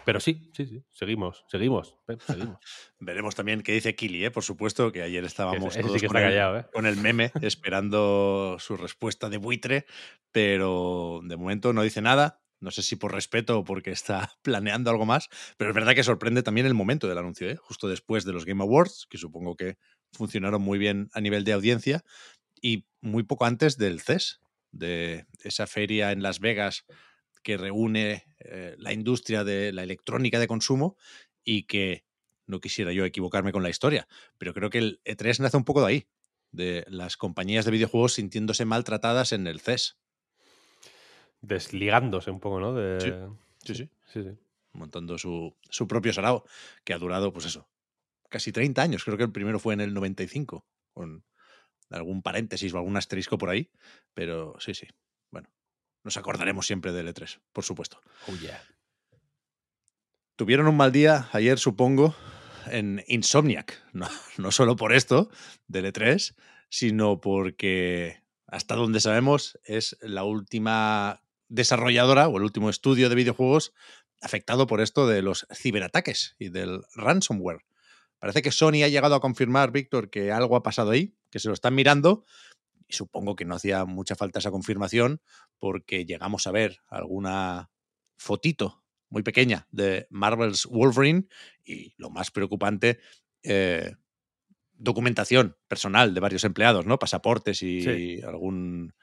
Pero 0.05 0.21
sí, 0.21 0.51
sí, 0.55 0.67
sí. 0.67 0.85
Seguimos, 0.91 1.45
seguimos. 1.49 1.97
Seguimos. 2.27 2.59
Veremos 3.01 3.35
también 3.35 3.63
qué 3.63 3.73
dice 3.73 3.95
Kili, 3.95 4.25
¿eh? 4.25 4.31
por 4.31 4.43
supuesto, 4.43 4.93
que 4.93 5.03
ayer 5.03 5.23
Que 5.23 5.27
estábamos 5.27 5.75
sí 5.75 5.81
todos 5.83 6.01
que 6.01 6.07
con, 6.07 6.17
está 6.17 6.29
el, 6.29 6.35
callado, 6.35 6.59
¿eh? 6.59 6.67
con 6.73 6.87
el 6.87 6.97
meme 6.97 7.33
esperando 7.43 8.57
su 8.59 8.77
respuesta 8.77 9.29
de 9.29 9.39
buitre, 9.39 9.87
pero 10.33 11.21
de 11.25 11.37
momento 11.37 11.73
no 11.73 11.83
dice 11.83 12.03
nada. 12.03 12.43
No 12.59 12.71
sé 12.71 12.83
si 12.83 12.97
por 12.97 13.13
respeto 13.13 13.59
o 13.59 13.65
porque 13.65 13.91
está 13.91 14.33
planeando 14.43 14.91
algo 14.91 15.05
más, 15.05 15.29
pero 15.59 15.71
es 15.71 15.75
verdad 15.75 15.95
que 15.95 16.03
sorprende 16.03 16.43
también 16.43 16.67
el 16.67 16.73
momento 16.73 17.07
del 17.07 17.19
anuncio, 17.19 17.51
¿eh? 17.51 17.57
justo 17.57 17.87
después 17.87 18.25
de 18.25 18.33
los 18.33 18.47
Game 18.47 18.63
Awards, 18.63 19.07
que 19.11 19.19
supongo 19.19 19.57
que 19.57 19.77
funcionaron 20.13 20.63
muy 20.63 20.79
bien 20.79 21.11
a 21.13 21.21
nivel 21.21 21.45
de 21.45 21.53
audiencia, 21.53 22.03
y 22.63 22.87
muy 23.03 23.25
poco 23.25 23.45
antes 23.45 23.77
del 23.77 24.01
CES, 24.01 24.41
de 24.73 25.27
esa 25.43 25.67
feria 25.67 26.13
en 26.13 26.23
Las 26.23 26.41
Vegas 26.41 26.87
que 27.47 27.57
reúne 27.57 28.25
eh, 28.41 28.75
la 28.77 28.93
industria 28.93 29.45
de 29.45 29.73
la 29.73 29.85
electrónica 29.85 30.41
de 30.41 30.49
consumo 30.49 30.97
y 31.45 31.63
que 31.63 32.05
no 32.45 32.59
quisiera 32.59 32.93
yo 32.93 33.05
equivocarme 33.05 33.53
con 33.53 33.63
la 33.63 33.71
historia, 33.71 34.09
pero 34.37 34.53
creo 34.53 34.69
que 34.69 34.79
el 34.79 35.01
E3 35.05 35.39
nace 35.39 35.57
un 35.57 35.63
poco 35.63 35.81
de 35.83 35.87
ahí, 35.87 36.09
de 36.51 36.85
las 36.89 37.17
compañías 37.17 37.65
de 37.65 37.71
videojuegos 37.71 38.15
sintiéndose 38.15 38.65
maltratadas 38.65 39.31
en 39.31 39.47
el 39.47 39.61
CES. 39.61 39.97
Desligándose 41.41 42.33
un 42.33 42.41
poco, 42.41 42.59
¿no? 42.59 42.75
De... 42.75 43.01
Sí, 43.01 43.13
sí, 43.65 43.75
sí. 43.77 43.91
sí, 44.13 44.25
sí. 44.25 44.31
Montando 44.73 45.17
su, 45.17 45.55
su 45.71 45.87
propio 45.87 46.13
sarao, 46.13 46.45
que 46.83 46.95
ha 46.95 46.99
durado, 46.99 47.33
pues 47.33 47.47
eso, 47.47 47.69
casi 48.29 48.51
30 48.51 48.83
años. 48.83 49.05
Creo 49.05 49.17
que 49.17 49.23
el 49.23 49.31
primero 49.31 49.61
fue 49.61 49.73
en 49.73 49.83
el 49.83 49.95
95, 49.95 50.67
con 50.95 51.25
algún 51.91 52.23
paréntesis 52.23 52.75
o 52.75 52.79
algún 52.79 52.97
asterisco 52.97 53.39
por 53.39 53.51
ahí, 53.51 53.71
pero 54.15 54.57
sí, 54.59 54.75
sí. 54.75 54.89
Nos 56.07 56.17
acordaremos 56.17 56.69
siempre 56.69 56.93
del 56.93 57.13
E3, 57.13 57.41
por 57.53 57.65
supuesto. 57.65 58.01
Oh, 58.29 58.37
yeah. 58.37 58.63
Tuvieron 60.37 60.69
un 60.69 60.77
mal 60.77 60.93
día 60.93 61.29
ayer, 61.33 61.59
supongo, 61.59 62.15
en 62.67 63.03
Insomniac. 63.09 63.83
No, 63.93 64.09
no 64.39 64.53
solo 64.53 64.77
por 64.77 64.93
esto 64.93 65.29
del 65.67 65.93
E3, 65.93 66.37
sino 66.69 67.21
porque, 67.21 68.23
hasta 68.47 68.77
donde 68.77 69.01
sabemos, 69.01 69.59
es 69.65 69.97
la 70.01 70.23
última 70.23 71.25
desarrolladora 71.49 72.29
o 72.29 72.37
el 72.37 72.45
último 72.45 72.71
estudio 72.71 73.09
de 73.09 73.17
videojuegos 73.17 73.73
afectado 74.21 74.69
por 74.69 74.81
esto 74.81 75.09
de 75.09 75.23
los 75.23 75.49
ciberataques 75.53 76.37
y 76.39 76.51
del 76.51 76.83
ransomware. 76.95 77.65
Parece 78.21 78.43
que 78.43 78.53
Sony 78.53 78.85
ha 78.85 78.89
llegado 78.89 79.17
a 79.17 79.21
confirmar, 79.21 79.73
Víctor, 79.73 80.09
que 80.09 80.31
algo 80.31 80.55
ha 80.55 80.63
pasado 80.63 80.93
ahí, 80.93 81.17
que 81.33 81.41
se 81.41 81.49
lo 81.49 81.55
están 81.55 81.75
mirando, 81.75 82.25
y 82.89 82.95
supongo 82.95 83.37
que 83.37 83.45
no 83.45 83.55
hacía 83.57 83.85
mucha 83.85 84.17
falta 84.17 84.39
esa 84.39 84.51
confirmación, 84.51 85.21
porque 85.59 86.05
llegamos 86.05 86.47
a 86.47 86.53
ver 86.53 86.79
alguna 86.89 87.71
fotito 88.17 88.85
muy 89.09 89.23
pequeña 89.23 89.69
de 89.71 90.07
Marvel's 90.11 90.67
Wolverine 90.67 91.29
y 91.65 91.95
lo 91.97 92.11
más 92.11 92.31
preocupante, 92.31 92.99
eh, 93.43 93.95
documentación 94.75 95.57
personal 95.69 96.15
de 96.15 96.21
varios 96.21 96.45
empleados, 96.45 96.87
¿no? 96.87 96.99
Pasaportes 96.99 97.63
y 97.63 97.83
Sí. 97.83 98.21
algún 98.23 98.95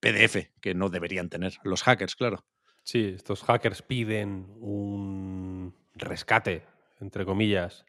PDF 0.00 0.52
que 0.60 0.74
no 0.74 0.88
deberían 0.90 1.28
tener 1.30 1.54
los 1.64 1.82
hackers, 1.82 2.16
claro. 2.16 2.44
Sí, 2.84 3.12
estos 3.16 3.42
hackers 3.42 3.82
piden 3.82 4.46
un 4.60 5.74
rescate, 5.94 6.64
entre 7.00 7.24
comillas, 7.24 7.84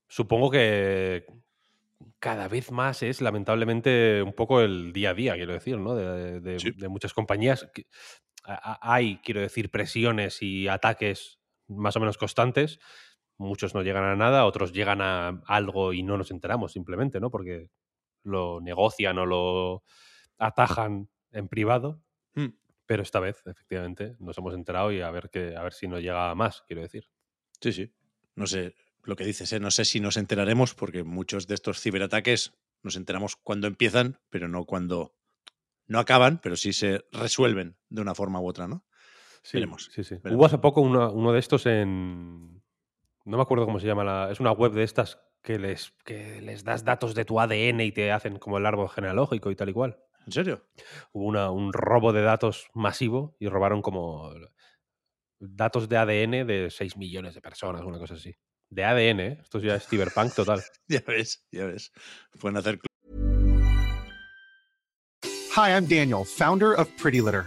supongo 0.08 0.50
que 0.50 1.26
cada 2.18 2.48
vez 2.48 2.70
más 2.70 3.02
es 3.02 3.20
lamentablemente 3.20 4.22
un 4.22 4.32
poco 4.32 4.60
el 4.60 4.92
día 4.92 5.10
a 5.10 5.14
día, 5.14 5.34
quiero 5.34 5.52
decir, 5.52 5.76
¿no? 5.78 5.94
De, 5.94 6.40
de- 6.40 6.58
Sí. 6.60 6.70
de 6.72 6.88
muchas 6.88 7.12
compañías. 7.12 7.68
que- 7.74 7.86
a- 8.44 8.72
a- 8.72 8.94
hay, 8.94 9.18
quiero 9.18 9.40
decir, 9.40 9.70
presiones 9.70 10.40
y 10.42 10.66
ataques 10.68 11.38
más 11.68 11.96
o 11.96 12.00
menos 12.00 12.16
constantes. 12.16 12.78
Muchos 13.36 13.74
no 13.74 13.82
llegan 13.82 14.04
a 14.04 14.16
nada, 14.16 14.44
otros 14.46 14.72
llegan 14.72 15.00
a 15.02 15.42
algo 15.46 15.92
y 15.92 16.02
no 16.02 16.16
nos 16.16 16.30
enteramos 16.30 16.72
simplemente, 16.72 17.20
¿no? 17.20 17.30
Porque 17.30 17.68
lo 18.22 18.60
negocian 18.60 19.18
o 19.18 19.26
lo 19.26 19.82
atajan 20.38 21.08
en 21.32 21.48
privado. 21.48 22.02
Hmm. 22.34 22.48
Pero 22.86 23.02
esta 23.02 23.20
vez, 23.20 23.42
efectivamente, 23.46 24.16
nos 24.18 24.36
hemos 24.38 24.54
enterado 24.54 24.90
y 24.92 25.00
a 25.00 25.10
ver, 25.10 25.30
que, 25.30 25.56
a 25.56 25.62
ver 25.62 25.72
si 25.72 25.86
nos 25.86 26.00
llega 26.00 26.30
a 26.30 26.34
más, 26.34 26.62
quiero 26.66 26.82
decir. 26.82 27.08
Sí, 27.60 27.72
sí. 27.72 27.92
No 28.34 28.46
sé 28.46 28.74
lo 29.04 29.16
que 29.16 29.24
dices, 29.24 29.52
¿eh? 29.52 29.60
no 29.60 29.70
sé 29.70 29.84
si 29.84 30.00
nos 30.00 30.16
enteraremos, 30.16 30.74
porque 30.74 31.04
muchos 31.04 31.46
de 31.46 31.54
estos 31.54 31.80
ciberataques 31.80 32.52
nos 32.82 32.96
enteramos 32.96 33.36
cuando 33.36 33.66
empiezan, 33.66 34.18
pero 34.28 34.48
no 34.48 34.64
cuando 34.64 35.14
no 35.86 35.98
acaban, 35.98 36.40
pero 36.42 36.56
sí 36.56 36.72
se 36.72 37.04
resuelven 37.12 37.76
de 37.88 38.02
una 38.02 38.14
forma 38.14 38.40
u 38.40 38.46
otra, 38.46 38.68
¿no? 38.68 38.84
Sí, 39.42 39.56
Veremos, 39.56 39.90
sí, 39.92 40.04
sí. 40.04 40.16
veremos. 40.16 40.38
Hubo 40.38 40.46
hace 40.46 40.58
poco 40.58 40.80
uno, 40.80 41.12
uno 41.12 41.32
de 41.32 41.38
estos 41.38 41.66
en... 41.66 42.62
No 43.24 43.36
me 43.36 43.42
acuerdo 43.42 43.64
cómo 43.64 43.80
se 43.80 43.86
llama. 43.86 44.04
La, 44.04 44.30
es 44.30 44.40
una 44.40 44.52
web 44.52 44.72
de 44.72 44.82
estas 44.82 45.20
que 45.42 45.58
les, 45.58 45.92
que 46.04 46.40
les 46.42 46.64
das 46.64 46.84
datos 46.84 47.14
de 47.14 47.24
tu 47.24 47.40
ADN 47.40 47.80
y 47.84 47.92
te 47.92 48.12
hacen 48.12 48.38
como 48.38 48.58
el 48.58 48.66
árbol 48.66 48.88
genealógico 48.90 49.50
y 49.50 49.56
tal 49.56 49.70
y 49.70 49.72
cual. 49.72 49.98
¿En 50.26 50.32
serio? 50.32 50.66
Hubo 51.12 51.24
una- 51.24 51.50
un 51.50 51.72
robo 51.72 52.12
de 52.12 52.22
datos 52.22 52.68
masivo 52.74 53.36
y 53.38 53.48
robaron 53.48 53.80
como 53.82 54.32
datos 55.38 55.88
de 55.88 55.96
ADN 55.96 56.44
de 56.44 56.70
6 56.70 56.96
millones 56.96 57.34
de 57.34 57.40
personas, 57.40 57.82
una 57.82 57.98
cosa 57.98 58.14
así. 58.14 58.36
De 58.68 58.84
ADN, 58.84 59.20
¿eh? 59.26 59.38
Esto 59.42 59.58
ya 59.58 59.74
es 59.76 59.86
cyberpunk 59.88 60.34
total. 60.34 60.62
Ya 60.88 61.02
ves, 61.06 61.44
ya 61.50 61.66
ves. 61.66 61.90
Pueden 62.38 62.56
hacer 62.58 62.78
Hi, 65.56 65.70
I'm 65.72 65.86
Daniel, 65.86 66.24
founder 66.24 66.74
of 66.78 66.88
Pretty 67.00 67.20
Litter. 67.20 67.46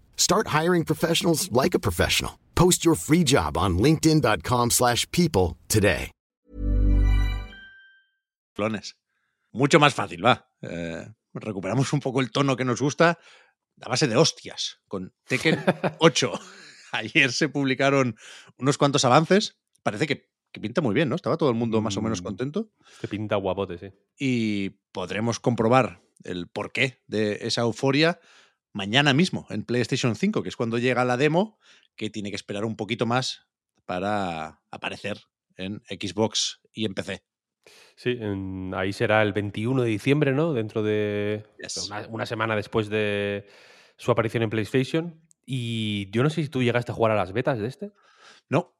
Start 0.21 0.49
hiring 0.49 0.85
professionals 0.85 1.49
like 1.51 1.73
a 1.73 1.79
professional. 1.79 2.37
Post 2.53 2.85
your 2.85 2.95
free 2.95 3.23
job 3.25 3.57
on 3.57 3.79
linkedin.com/people 3.79 4.69
slash 4.69 5.05
people 5.11 5.57
today. 5.67 6.11
clones. 8.53 8.95
Mucho 9.51 9.79
más 9.79 9.95
fácil, 9.95 10.23
va. 10.23 10.47
Eh, 10.61 11.07
recuperamos 11.33 11.91
un 11.93 11.99
poco 12.01 12.21
el 12.21 12.29
tono 12.31 12.55
que 12.55 12.63
nos 12.65 12.79
gusta 12.81 13.17
a 13.81 13.89
base 13.89 14.07
de 14.07 14.15
hostias 14.17 14.77
con 14.87 15.11
Tekken 15.27 15.57
8. 15.99 16.31
Ayer 16.91 17.31
se 17.31 17.49
publicaron 17.49 18.15
unos 18.59 18.77
cuantos 18.77 19.03
avances. 19.05 19.57
Parece 19.81 20.05
que, 20.05 20.29
que 20.51 20.59
pinta 20.61 20.81
muy 20.81 20.93
bien, 20.93 21.09
¿no? 21.09 21.15
Estaba 21.15 21.37
todo 21.37 21.49
el 21.49 21.55
mundo 21.55 21.81
más 21.81 21.97
o 21.97 22.01
menos 22.03 22.21
Mm. 22.21 22.25
contento. 22.25 22.69
Este 22.93 23.07
pinta 23.07 23.37
guapote, 23.37 23.77
sí. 23.79 23.89
y 24.19 24.69
podremos 24.91 25.39
comprobar 25.39 26.03
el 26.23 26.47
porqué 26.47 27.01
de 27.07 27.39
esa 27.41 27.61
euforia 27.61 28.19
mañana 28.73 29.13
mismo 29.13 29.45
en 29.49 29.63
PlayStation 29.63 30.15
5, 30.15 30.43
que 30.43 30.49
es 30.49 30.55
cuando 30.55 30.77
llega 30.77 31.05
la 31.05 31.17
demo, 31.17 31.57
que 31.95 32.09
tiene 32.09 32.29
que 32.29 32.35
esperar 32.35 32.65
un 32.65 32.75
poquito 32.75 33.05
más 33.05 33.47
para 33.85 34.61
aparecer 34.71 35.19
en 35.57 35.81
Xbox 35.89 36.61
y 36.73 36.85
en 36.85 36.93
PC. 36.93 37.23
Sí, 37.95 38.17
en- 38.19 38.73
ahí 38.75 38.93
será 38.93 39.21
el 39.21 39.33
21 39.33 39.83
de 39.83 39.89
diciembre, 39.89 40.31
¿no? 40.33 40.53
Dentro 40.53 40.81
de 40.83 41.45
Yes. 41.61 41.87
una, 41.89 42.07
una 42.07 42.25
semana 42.25 42.55
después 42.55 42.89
de 42.89 43.47
su 43.97 44.11
aparición 44.11 44.43
en 44.43 44.49
PlayStation. 44.49 45.21
Y 45.45 46.09
yo 46.11 46.23
no 46.23 46.29
sé 46.29 46.41
si 46.43 46.49
tú 46.49 46.63
llegaste 46.63 46.91
a 46.91 46.95
jugar 46.95 47.11
a 47.11 47.15
las 47.15 47.33
betas 47.33 47.59
de 47.59 47.67
este. 47.67 47.91
No, 48.49 48.73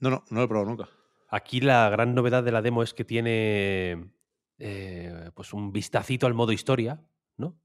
no, 0.00 0.10
no, 0.10 0.24
no 0.30 0.38
lo 0.38 0.44
he 0.44 0.48
probado 0.48 0.68
nunca. 0.68 0.88
Aquí 1.28 1.60
la 1.60 1.88
gran 1.88 2.14
novedad 2.14 2.42
de 2.44 2.52
la 2.52 2.62
demo 2.62 2.82
es 2.82 2.92
que 2.94 3.04
tiene 3.04 4.10
eh, 4.58 5.30
pues 5.34 5.52
un 5.52 5.72
vistacito 5.72 6.26
al 6.26 6.34
modo 6.34 6.52
historia, 6.52 7.00
¿no? 7.36 7.58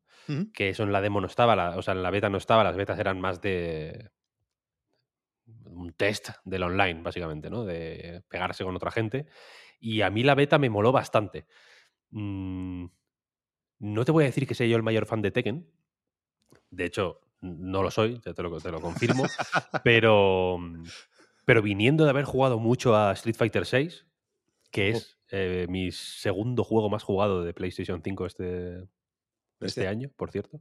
Que 0.53 0.69
eso 0.69 0.83
en 0.83 0.91
la 0.91 1.01
demo 1.01 1.21
no 1.21 1.27
estaba, 1.27 1.55
la- 1.55 1.77
o 1.77 1.81
sea, 1.81 1.93
en 1.93 2.03
la 2.03 2.09
beta 2.11 2.29
no 2.29 2.37
estaba, 2.37 2.63
las 2.63 2.75
betas 2.75 2.99
eran 2.99 3.19
más 3.21 3.41
de 3.41 4.09
un 5.65 5.93
test 5.93 6.29
del 6.43 6.63
online, 6.63 7.01
básicamente, 7.01 7.49
¿no? 7.49 7.65
De 7.65 8.23
pegarse 8.29 8.63
con 8.63 8.75
otra 8.75 8.91
gente. 8.91 9.27
Y 9.79 10.01
a 10.01 10.09
mí 10.09 10.23
la 10.23 10.35
beta 10.35 10.57
me 10.57 10.69
moló 10.69 10.91
bastante. 10.91 11.45
Mm, 12.11 12.85
no 13.79 14.05
te 14.05 14.11
voy 14.11 14.23
a 14.23 14.27
decir 14.27 14.47
que 14.47 14.55
sea 14.55 14.67
yo 14.67 14.77
el 14.77 14.83
mayor 14.83 15.05
fan 15.05 15.21
de 15.21 15.31
Tekken. 15.31 15.69
De 16.71 16.85
hecho, 16.85 17.21
no 17.41 17.83
lo 17.83 17.91
soy, 17.91 18.19
ya 18.25 18.33
te 18.33 18.41
lo, 18.41 18.59
te 18.59 18.71
lo 18.71 18.81
confirmo. 18.81 19.23
pero, 19.83 20.57
pero 21.45 21.61
viniendo 21.61 22.05
de 22.05 22.09
haber 22.09 22.25
jugado 22.25 22.57
mucho 22.57 22.95
a 22.95 23.11
Street 23.13 23.35
Fighter 23.35 23.63
VI, 23.69 23.89
que 24.71 24.89
es 24.89 25.19
eh, 25.29 25.67
mi 25.69 25.91
segundo 25.91 26.63
juego 26.63 26.89
más 26.89 27.03
jugado 27.03 27.43
de 27.43 27.53
PlayStation 27.53 28.01
5 28.03 28.25
este, 28.25 28.83
este 29.61 29.87
año, 29.87 30.09
por 30.15 30.31
cierto. 30.31 30.59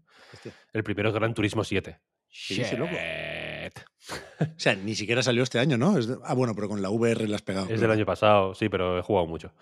El 0.72 0.82
primero 0.84 1.08
es 1.08 1.14
Gran 1.14 1.34
Turismo 1.34 1.64
7. 1.64 2.00
¿Qué 2.48 2.54
dice, 2.54 2.76
loco? 2.76 2.92
Shit. 2.92 3.78
O 4.40 4.58
sea, 4.58 4.74
ni 4.74 4.94
siquiera 4.94 5.22
salió 5.22 5.42
este 5.42 5.58
año, 5.58 5.78
¿no? 5.78 5.94
De- 5.94 6.18
ah, 6.24 6.34
bueno, 6.34 6.54
pero 6.54 6.68
con 6.68 6.82
la 6.82 6.90
VR 6.90 7.26
la 7.28 7.36
has 7.36 7.42
pegado. 7.42 7.66
Es 7.70 7.80
del 7.80 7.90
año 7.90 8.04
pasado, 8.04 8.54
sí, 8.54 8.68
pero 8.68 8.98
he 8.98 9.02
jugado 9.02 9.26
mucho. 9.26 9.52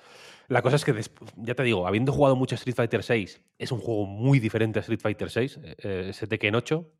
La 0.48 0.60
cosa 0.62 0.76
es 0.76 0.84
que, 0.84 0.94
ya 1.36 1.54
te 1.54 1.62
digo, 1.62 1.86
habiendo 1.86 2.12
jugado 2.12 2.34
mucho 2.34 2.54
a 2.54 2.58
Street 2.58 2.74
Fighter 2.74 3.02
6, 3.02 3.40
es 3.58 3.70
un 3.72 3.78
juego 3.80 4.06
muy 4.06 4.40
diferente 4.40 4.78
a 4.78 4.82
Street 4.82 5.00
Fighter 5.00 5.30
6, 5.30 5.60
eh, 5.62 6.06
ese 6.10 6.26
Tekken 6.26 6.54
8, 6.56 6.90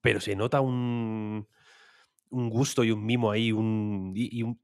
pero 0.00 0.20
se 0.20 0.34
nota 0.34 0.60
un, 0.60 1.46
un 2.30 2.50
gusto 2.50 2.82
y 2.82 2.90
un 2.90 3.04
mimo 3.06 3.30
ahí, 3.30 3.52
un, 3.52 4.12
y, 4.16 4.38
y 4.38 4.42
un- 4.42 4.60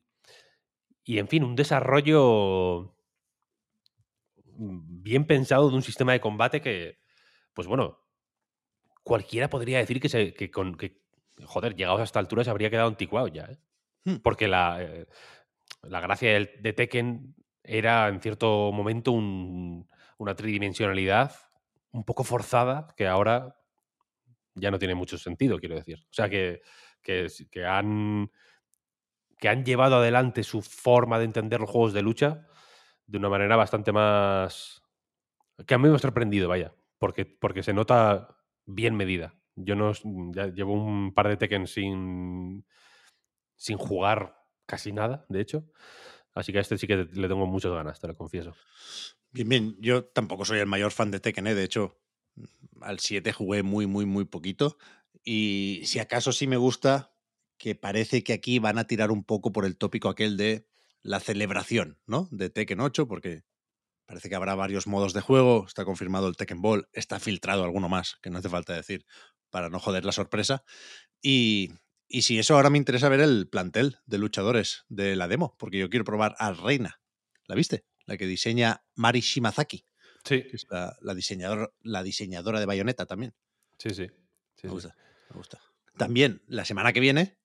y, 1.05 1.19
en 1.19 1.29
fin, 1.29 1.45
un 1.45 1.55
desarrollo 1.57 2.95
bien 4.61 5.27
pensado 5.27 5.71
de 5.71 5.77
un 5.77 5.83
sistema 5.83 6.13
de 6.13 6.21
combate 6.21 6.61
que, 6.61 6.99
pues 7.55 7.67
bueno, 7.67 7.99
cualquiera 9.03 9.49
podría 9.49 9.79
decir 9.79 10.01
que, 10.01 10.09
se, 10.09 10.35
que 10.35 10.51
con, 10.51 10.77
que, 10.77 11.01
joder, 11.45 11.75
llegados 11.75 12.01
a 12.01 12.05
esta 12.05 12.19
altura 12.19 12.45
se 12.45 12.51
habría 12.51 12.71
quedado 12.71 12.89
anticuado 12.89 13.29
ya, 13.29 13.45
¿eh? 13.45 13.59
Hmm. 14.05 14.17
Porque 14.17 14.49
la, 14.49 14.83
eh, 14.83 15.07
la 15.83 16.01
gracia 16.01 16.33
del- 16.33 16.51
de 16.61 16.73
Tekken 16.73 17.35
era 17.63 18.09
en 18.09 18.21
cierto 18.21 18.73
momento 18.73 19.13
un- 19.13 19.89
una 20.19 20.35
tridimensionalidad 20.35 21.33
un 21.93 22.05
poco 22.05 22.25
forzada 22.25 22.89
que 22.97 23.07
ahora 23.07 23.57
ya 24.55 24.71
no 24.71 24.79
tiene 24.79 24.95
mucho 24.95 25.19
sentido, 25.19 25.59
quiero 25.59 25.77
decir. 25.77 25.99
O 26.03 26.13
sea, 26.13 26.29
que, 26.29 26.63
que, 27.03 27.27
que 27.51 27.65
han, 27.67 28.31
que 29.39 29.49
han 29.49 29.65
llevado 29.65 29.97
adelante 29.97 30.43
su 30.43 30.63
forma 30.63 31.19
de 31.19 31.25
entender 31.25 31.61
los 31.61 31.71
juegos 31.71 31.93
de 31.93 32.03
lucha 32.03 32.47
de 33.11 33.19
una 33.19 33.29
manera 33.29 33.57
bastante 33.57 33.93
más... 33.93 34.83
que 35.67 35.75
a 35.75 35.79
mí 35.79 35.89
me 35.89 35.95
ha 35.95 35.99
sorprendido, 35.99 36.49
vaya, 36.49 36.75
porque, 36.99 37.27
porque 37.27 37.63
se 37.63 37.73
nota 37.73 38.37
bien 38.67 38.95
medida. 38.95 39.35
Yo 39.57 39.75
no 39.75 39.93
ya 40.33 40.47
llevo 40.47 40.75
un 40.75 41.13
par 41.13 41.29
de 41.29 41.37
Tekken 41.37 41.67
sin, 41.67 42.65
sin 43.57 43.77
jugar 43.77 44.37
casi 44.65 44.93
nada, 44.93 45.27
de 45.29 45.41
hecho. 45.41 45.65
Así 46.33 46.53
que 46.53 46.59
a 46.59 46.61
este 46.61 46.79
sí 46.79 46.87
que 46.87 46.97
le 46.97 47.29
tengo 47.29 47.47
muchas 47.47 47.73
ganas, 47.73 47.99
te 47.99 48.07
lo 48.07 48.15
confieso. 48.15 48.55
Bien, 49.33 49.49
bien. 49.49 49.77
Yo 49.81 50.05
tampoco 50.05 50.45
soy 50.45 50.61
el 50.61 50.67
mayor 50.67 50.93
fan 50.93 51.11
de 51.11 51.19
Tekken, 51.19 51.49
¿eh? 51.49 51.55
De 51.55 51.65
hecho, 51.65 52.01
al 52.81 53.01
7 53.01 53.33
jugué 53.33 53.65
muy, 53.65 53.87
muy, 53.87 54.07
muy 54.07 54.25
poquito. 54.25 54.79
Y 55.25 55.83
si 55.85 55.99
acaso 55.99 56.31
sí 56.31 56.47
me 56.47 56.57
gusta, 56.57 57.13
que 57.59 57.75
parece 57.75 58.23
que 58.23 58.33
aquí 58.33 58.61
van 58.61 58.79
a 58.79 58.87
tirar 58.87 59.11
un 59.11 59.25
poco 59.25 59.53
por 59.53 59.65
el 59.65 59.77
tópico 59.77 60.09
aquel 60.09 60.37
de 60.37 60.67
la 61.03 61.21
celebración, 61.21 61.99
¿no? 62.07 62.29
De 62.31 62.51
Tekken 62.51 62.81
8, 62.81 63.07
porque 63.09 63.43
parece 64.07 64.29
que 64.29 64.35
habrá 64.35 64.55
varios 64.55 64.87
modos 64.87 65.13
de 65.13 65.21
juego. 65.21 65.65
Está 65.67 65.85
confirmado 65.85 66.29
el 66.29 66.37
Tekken 66.37 66.61
Ball, 66.63 66.89
está 66.93 67.21
filtrado 67.21 67.65
alguno 67.65 67.89
más, 67.89 68.17
que 68.23 68.31
no 68.31 68.39
hace 68.39 68.49
falta 68.49 68.75
decir, 68.75 69.07
para 69.51 69.69
no 69.71 69.79
joder 69.79 70.05
la 70.05 70.13
sorpresa. 70.13 70.65
Y, 71.23 71.71
y 72.09 72.23
si 72.23 72.39
eso 72.39 72.55
ahora 72.55 72.71
me 72.71 72.79
interesa 72.79 73.09
ver 73.09 73.21
el 73.21 73.49
plantel 73.49 73.99
de 74.07 74.19
luchadores 74.19 74.85
de 74.89 75.17
la 75.17 75.29
demo, 75.29 75.57
porque 75.59 75.79
yo 75.79 75.91
quiero 75.91 76.05
probar 76.05 76.35
a 76.39 76.53
Reina. 76.53 77.01
¿La 77.47 77.55
viste? 77.55 77.85
La 78.07 78.17
que 78.17 78.27
diseña 78.27 78.85
Mari 78.95 79.21
Shimazaki, 79.21 79.85
Sí, 80.25 80.43
que 80.43 80.57
es 80.57 80.67
la, 80.69 80.97
la, 81.01 81.15
diseñador, 81.15 81.75
la 81.81 82.03
diseñadora 82.03 82.61
de 82.61 82.67
Bayonetta 82.67 83.07
también. 83.07 83.35
sí, 83.79 83.91
sí. 83.91 84.07
sí, 84.55 84.67
Me 84.67 84.69
sí. 84.69 84.69
gusta, 84.69 84.97
me 85.31 85.37
gusta. 85.37 85.61
También 85.97 86.43
la 86.47 86.65
semana 86.65 86.93
que 86.93 87.01
viene, 87.01 87.39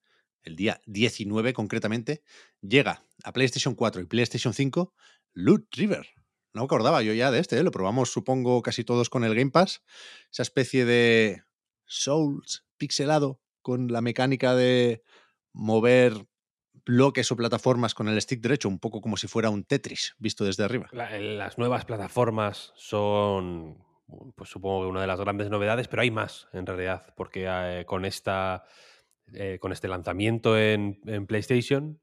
el 0.46 0.56
día 0.56 0.80
19 0.86 1.52
concretamente, 1.52 2.22
llega 2.62 3.02
a 3.24 3.32
PlayStation 3.32 3.74
4 3.74 4.00
y 4.00 4.06
PlayStation 4.06 4.54
5 4.54 4.94
Loot 5.34 5.66
River. 5.74 6.06
No 6.54 6.62
me 6.62 6.64
acordaba 6.64 7.02
yo 7.02 7.12
ya 7.12 7.30
de 7.30 7.38
este, 7.40 7.58
¿eh? 7.58 7.62
lo 7.62 7.70
probamos 7.70 8.10
supongo 8.10 8.62
casi 8.62 8.82
todos 8.84 9.10
con 9.10 9.24
el 9.24 9.34
Game 9.34 9.50
Pass. 9.50 9.82
Esa 10.32 10.42
especie 10.42 10.86
de 10.86 11.42
Souls 11.84 12.64
pixelado 12.78 13.40
con 13.60 13.88
la 13.88 14.00
mecánica 14.00 14.54
de 14.54 15.02
mover 15.52 16.26
bloques 16.84 17.30
o 17.32 17.36
plataformas 17.36 17.94
con 17.94 18.08
el 18.08 18.20
stick 18.22 18.40
derecho, 18.40 18.68
un 18.68 18.78
poco 18.78 19.00
como 19.00 19.16
si 19.16 19.26
fuera 19.26 19.50
un 19.50 19.64
Tetris 19.64 20.14
visto 20.18 20.44
desde 20.44 20.62
arriba. 20.64 20.88
La- 20.92 21.18
las 21.18 21.58
nuevas 21.58 21.84
plataformas 21.84 22.72
son, 22.76 23.84
pues 24.36 24.48
supongo 24.50 24.82
que 24.82 24.88
una 24.90 25.00
de 25.00 25.06
las 25.08 25.18
grandes 25.20 25.50
novedades, 25.50 25.88
pero 25.88 26.02
hay 26.02 26.10
más 26.10 26.48
en 26.52 26.64
realidad, 26.66 27.12
porque 27.16 27.46
eh, 27.48 27.84
con 27.86 28.04
esta, 28.04 28.64
eh, 29.34 29.58
con 29.60 29.72
este 29.72 29.88
lanzamiento 29.88 30.58
en, 30.58 31.00
en 31.06 31.26
PlayStation 31.26 32.00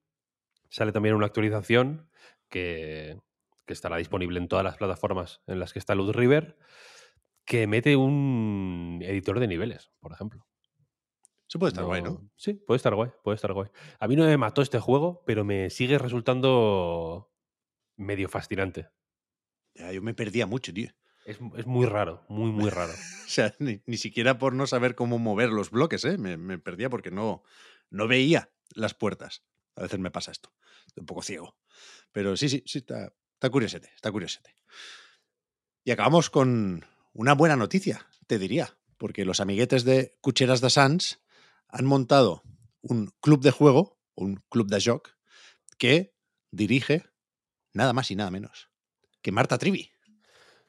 sale 0.70 0.92
también 0.92 1.16
una 1.16 1.28
actualización 1.28 2.10
que, 2.50 3.20
que 3.66 3.74
estará 3.74 3.98
disponible 3.98 4.40
en 4.40 4.48
todas 4.48 4.66
las 4.66 4.78
plataformas 4.78 5.42
en 5.48 5.60
las 5.60 5.74
que 5.74 5.80
está 5.80 5.96
Loot 5.96 6.16
River, 6.16 6.58
que 7.46 7.68
mete 7.68 7.96
un 7.96 9.02
editor 9.04 9.40
de 9.40 9.48
niveles, 9.48 9.92
por 10.00 10.12
ejemplo. 10.14 10.46
Eso 11.48 11.60
puede 11.60 11.70
estar 11.70 11.86
guay, 11.86 12.02
¿no? 12.02 12.12
No- 12.12 12.30
Sí, 12.36 12.54
puede 12.56 12.78
estar 12.78 12.96
guay, 12.96 13.12
puede 13.24 13.36
estar 13.36 13.54
guay. 13.54 13.70
A 14.00 14.08
mí 14.08 14.16
no 14.16 14.26
me 14.26 14.38
mató 14.38 14.62
este 14.62 14.80
juego, 14.80 15.24
pero 15.26 15.44
me 15.46 15.70
sigue 15.70 15.98
resultando 16.00 17.32
medio 17.98 18.30
fascinante. 18.30 18.90
Ya, 19.76 19.92
yo 19.92 20.02
me 20.02 20.14
perdía 20.14 20.48
mucho, 20.48 20.74
tío. 20.74 20.92
Es, 21.26 21.40
es 21.58 21.66
muy 21.66 21.86
raro, 21.86 22.26
muy, 22.30 22.52
muy 22.52 22.70
raro. 22.70 22.94
O 23.24 23.30
sea, 23.34 23.56
ni, 23.58 23.82
ni 23.88 23.98
siquiera 23.98 24.38
por 24.38 24.54
no 24.54 24.68
saber 24.68 24.94
cómo 24.94 25.18
mover 25.18 25.50
los 25.50 25.72
bloques, 25.72 26.06
¿eh? 26.06 26.20
Me, 26.20 26.38
me 26.38 26.60
perdía 26.60 26.90
porque 26.90 27.10
no, 27.10 27.42
no 27.90 28.08
veía 28.08 28.52
las 28.76 28.94
puertas. 28.94 29.44
A 29.76 29.82
veces 29.82 30.00
me 30.00 30.12
pasa 30.12 30.32
esto. 30.32 30.54
Un 30.96 31.08
poco 31.08 31.24
ciego. 31.24 31.58
Pero 32.12 32.38
sí, 32.38 32.48
sí, 32.48 32.62
sí, 32.68 32.80
está, 32.80 33.12
está 33.34 33.50
curiosete, 33.50 33.92
está 33.96 34.12
curiosete. 34.12 34.56
Y 35.84 35.92
acabamos 35.92 36.30
con 36.30 36.86
una 37.14 37.34
buena 37.34 37.56
noticia, 37.56 38.06
te 38.28 38.38
diría, 38.38 38.78
porque 38.98 39.26
los 39.26 39.40
amiguetes 39.40 39.84
de 39.84 40.16
Cucheras 40.22 40.62
de 40.62 40.70
Sans 40.70 41.24
han 41.70 41.86
montado 41.86 42.44
un 42.82 43.12
club 43.20 43.42
de 43.42 43.52
juego, 43.52 44.00
un 44.14 44.44
club 44.50 44.70
de 44.70 44.80
joc, 44.80 45.16
que 45.80 46.14
dirige 46.52 47.04
nada 47.74 47.94
más 47.94 48.12
y 48.12 48.16
nada 48.16 48.30
menos 48.30 48.70
que 49.24 49.32
Marta 49.32 49.58
Trivi. 49.58 49.93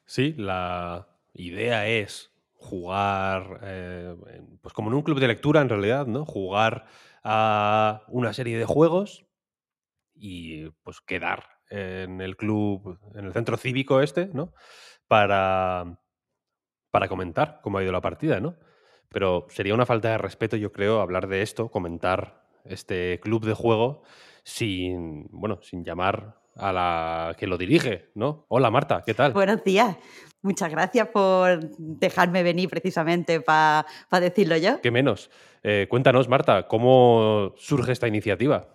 Sí, 0.06 0.34
la 0.36 1.08
idea 1.32 1.86
es 1.88 2.32
jugar, 2.54 3.60
eh, 3.62 4.16
pues 4.62 4.72
como 4.74 4.88
en 4.90 4.94
un 4.94 5.02
club 5.02 5.20
de 5.20 5.28
lectura 5.28 5.60
en 5.60 5.68
realidad, 5.68 6.06
¿no? 6.06 6.24
Jugar 6.24 6.86
a 7.22 8.02
una 8.08 8.32
serie 8.32 8.58
de 8.58 8.64
juegos 8.64 9.26
y 10.14 10.70
pues 10.82 11.00
quedar 11.00 11.44
en 11.70 12.20
el 12.20 12.36
club, 12.36 12.98
en 13.14 13.26
el 13.26 13.32
centro 13.32 13.56
cívico 13.56 14.00
este, 14.00 14.26
¿no? 14.32 14.52
Para, 15.08 15.98
para 16.90 17.08
comentar 17.08 17.60
cómo 17.62 17.78
ha 17.78 17.82
ido 17.82 17.92
la 17.92 18.00
partida, 18.00 18.40
¿no? 18.40 18.56
Pero 19.08 19.46
sería 19.50 19.74
una 19.74 19.86
falta 19.86 20.10
de 20.10 20.18
respeto, 20.18 20.56
yo 20.56 20.72
creo, 20.72 21.00
hablar 21.00 21.28
de 21.28 21.42
esto, 21.42 21.70
comentar 21.70 22.46
este 22.64 23.20
club 23.20 23.44
de 23.44 23.54
juego 23.54 24.02
sin, 24.44 25.28
bueno, 25.30 25.60
sin 25.62 25.84
llamar 25.84 26.40
a 26.56 26.72
la 26.72 27.36
que 27.38 27.46
lo 27.46 27.58
dirige, 27.58 28.10
¿no? 28.14 28.46
Hola 28.48 28.70
Marta, 28.70 29.02
¿qué 29.04 29.14
tal? 29.14 29.32
Buenos 29.32 29.64
días. 29.64 29.96
Muchas 30.42 30.70
gracias 30.70 31.08
por 31.08 31.70
dejarme 31.78 32.42
venir 32.42 32.68
precisamente 32.68 33.40
para 33.40 33.86
decirlo 34.20 34.56
yo. 34.58 34.80
¿Qué 34.82 34.90
menos? 34.90 35.30
Eh, 35.62 35.86
cuéntanos, 35.88 36.28
Marta, 36.28 36.68
¿cómo 36.68 37.54
surge 37.56 37.92
esta 37.92 38.06
iniciativa? 38.06 38.68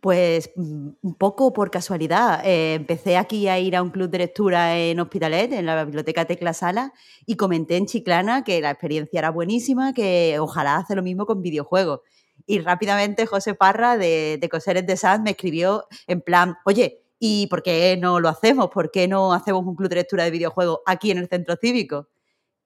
Pues 0.00 0.52
un 0.56 1.16
poco 1.18 1.52
por 1.52 1.70
casualidad. 1.70 2.42
Eh, 2.44 2.74
empecé 2.74 3.16
aquí 3.16 3.48
a 3.48 3.58
ir 3.58 3.74
a 3.74 3.82
un 3.82 3.90
club 3.90 4.10
de 4.10 4.18
lectura 4.18 4.78
en 4.78 5.00
Hospitalet, 5.00 5.52
en 5.54 5.66
la 5.66 5.84
biblioteca 5.84 6.26
Tecla 6.26 6.52
Sala, 6.52 6.92
y 7.26 7.36
comenté 7.36 7.78
en 7.78 7.86
Chiclana 7.86 8.44
que 8.44 8.60
la 8.60 8.70
experiencia 8.70 9.18
era 9.18 9.30
buenísima, 9.30 9.94
que 9.94 10.36
ojalá 10.38 10.76
hace 10.76 10.94
lo 10.94 11.02
mismo 11.02 11.26
con 11.26 11.40
videojuegos. 11.40 12.00
Y 12.48 12.60
rápidamente 12.60 13.26
José 13.26 13.54
Parra 13.54 13.98
de, 13.98 14.38
de 14.40 14.48
Coseres 14.48 14.86
de 14.86 14.96
Sanz 14.96 15.22
me 15.22 15.32
escribió 15.32 15.84
en 16.06 16.22
plan, 16.22 16.56
oye, 16.64 17.02
¿y 17.18 17.46
por 17.48 17.62
qué 17.62 17.98
no 18.00 18.20
lo 18.20 18.30
hacemos? 18.30 18.70
¿Por 18.70 18.90
qué 18.90 19.06
no 19.06 19.34
hacemos 19.34 19.66
un 19.66 19.76
club 19.76 19.90
de 19.90 19.96
lectura 19.96 20.24
de 20.24 20.30
videojuegos 20.30 20.80
aquí 20.86 21.10
en 21.10 21.18
el 21.18 21.28
centro 21.28 21.56
cívico? 21.60 22.08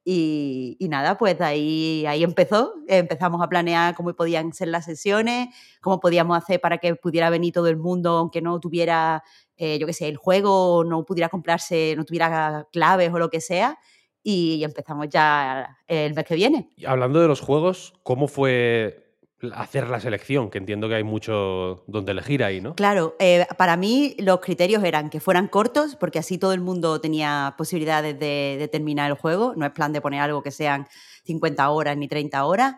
Y, 0.04 0.76
nada, 0.88 1.18
pues 1.18 1.40
ahí, 1.40 2.04
ahí 2.06 2.22
empezó. 2.22 2.74
Empezamos 2.86 3.42
a 3.42 3.48
planear 3.48 3.96
cómo 3.96 4.14
podían 4.14 4.52
ser 4.52 4.68
las 4.68 4.84
sesiones, 4.84 5.48
cómo 5.80 5.98
podíamos 5.98 6.36
hacer 6.38 6.60
para 6.60 6.78
que 6.78 6.94
pudiera 6.94 7.28
venir 7.28 7.52
todo 7.52 7.66
el 7.66 7.76
mundo, 7.76 8.10
aunque 8.10 8.40
no 8.40 8.60
tuviera, 8.60 9.24
eh, 9.56 9.78
yo 9.80 9.86
qué 9.88 9.92
sé, 9.92 10.06
el 10.06 10.16
juego, 10.16 10.84
no 10.84 11.04
pudiera 11.04 11.28
comprarse, 11.28 11.94
no 11.96 12.04
tuviera 12.04 12.68
claves 12.72 13.12
o 13.12 13.18
lo 13.18 13.30
que 13.30 13.40
sea. 13.40 13.78
Y 14.22 14.62
empezamos 14.62 15.08
ya 15.08 15.78
el 15.88 16.14
mes 16.14 16.24
que 16.24 16.36
viene. 16.36 16.70
Hablando 16.86 17.20
de 17.20 17.26
los 17.26 17.40
juegos, 17.40 17.94
¿cómo 18.04 18.28
fue 18.28 19.01
hacer 19.54 19.88
la 19.88 20.00
selección, 20.00 20.50
que 20.50 20.58
entiendo 20.58 20.88
que 20.88 20.94
hay 20.94 21.02
mucho 21.02 21.82
donde 21.86 22.12
elegir 22.12 22.44
ahí, 22.44 22.60
¿no? 22.60 22.74
Claro, 22.76 23.16
eh, 23.18 23.46
para 23.58 23.76
mí 23.76 24.14
los 24.18 24.40
criterios 24.40 24.84
eran 24.84 25.10
que 25.10 25.20
fueran 25.20 25.48
cortos, 25.48 25.96
porque 25.96 26.18
así 26.18 26.38
todo 26.38 26.52
el 26.52 26.60
mundo 26.60 27.00
tenía 27.00 27.54
posibilidades 27.58 28.18
de, 28.18 28.68
terminar 28.70 29.10
el 29.10 29.16
juego, 29.16 29.54
no 29.56 29.66
es 29.66 29.72
plan 29.72 29.92
de 29.92 30.00
poner 30.00 30.20
algo 30.20 30.42
que 30.42 30.50
sean 30.50 30.86
50 31.24 31.68
horas 31.70 31.96
ni 31.96 32.06
30 32.06 32.44
horas, 32.44 32.76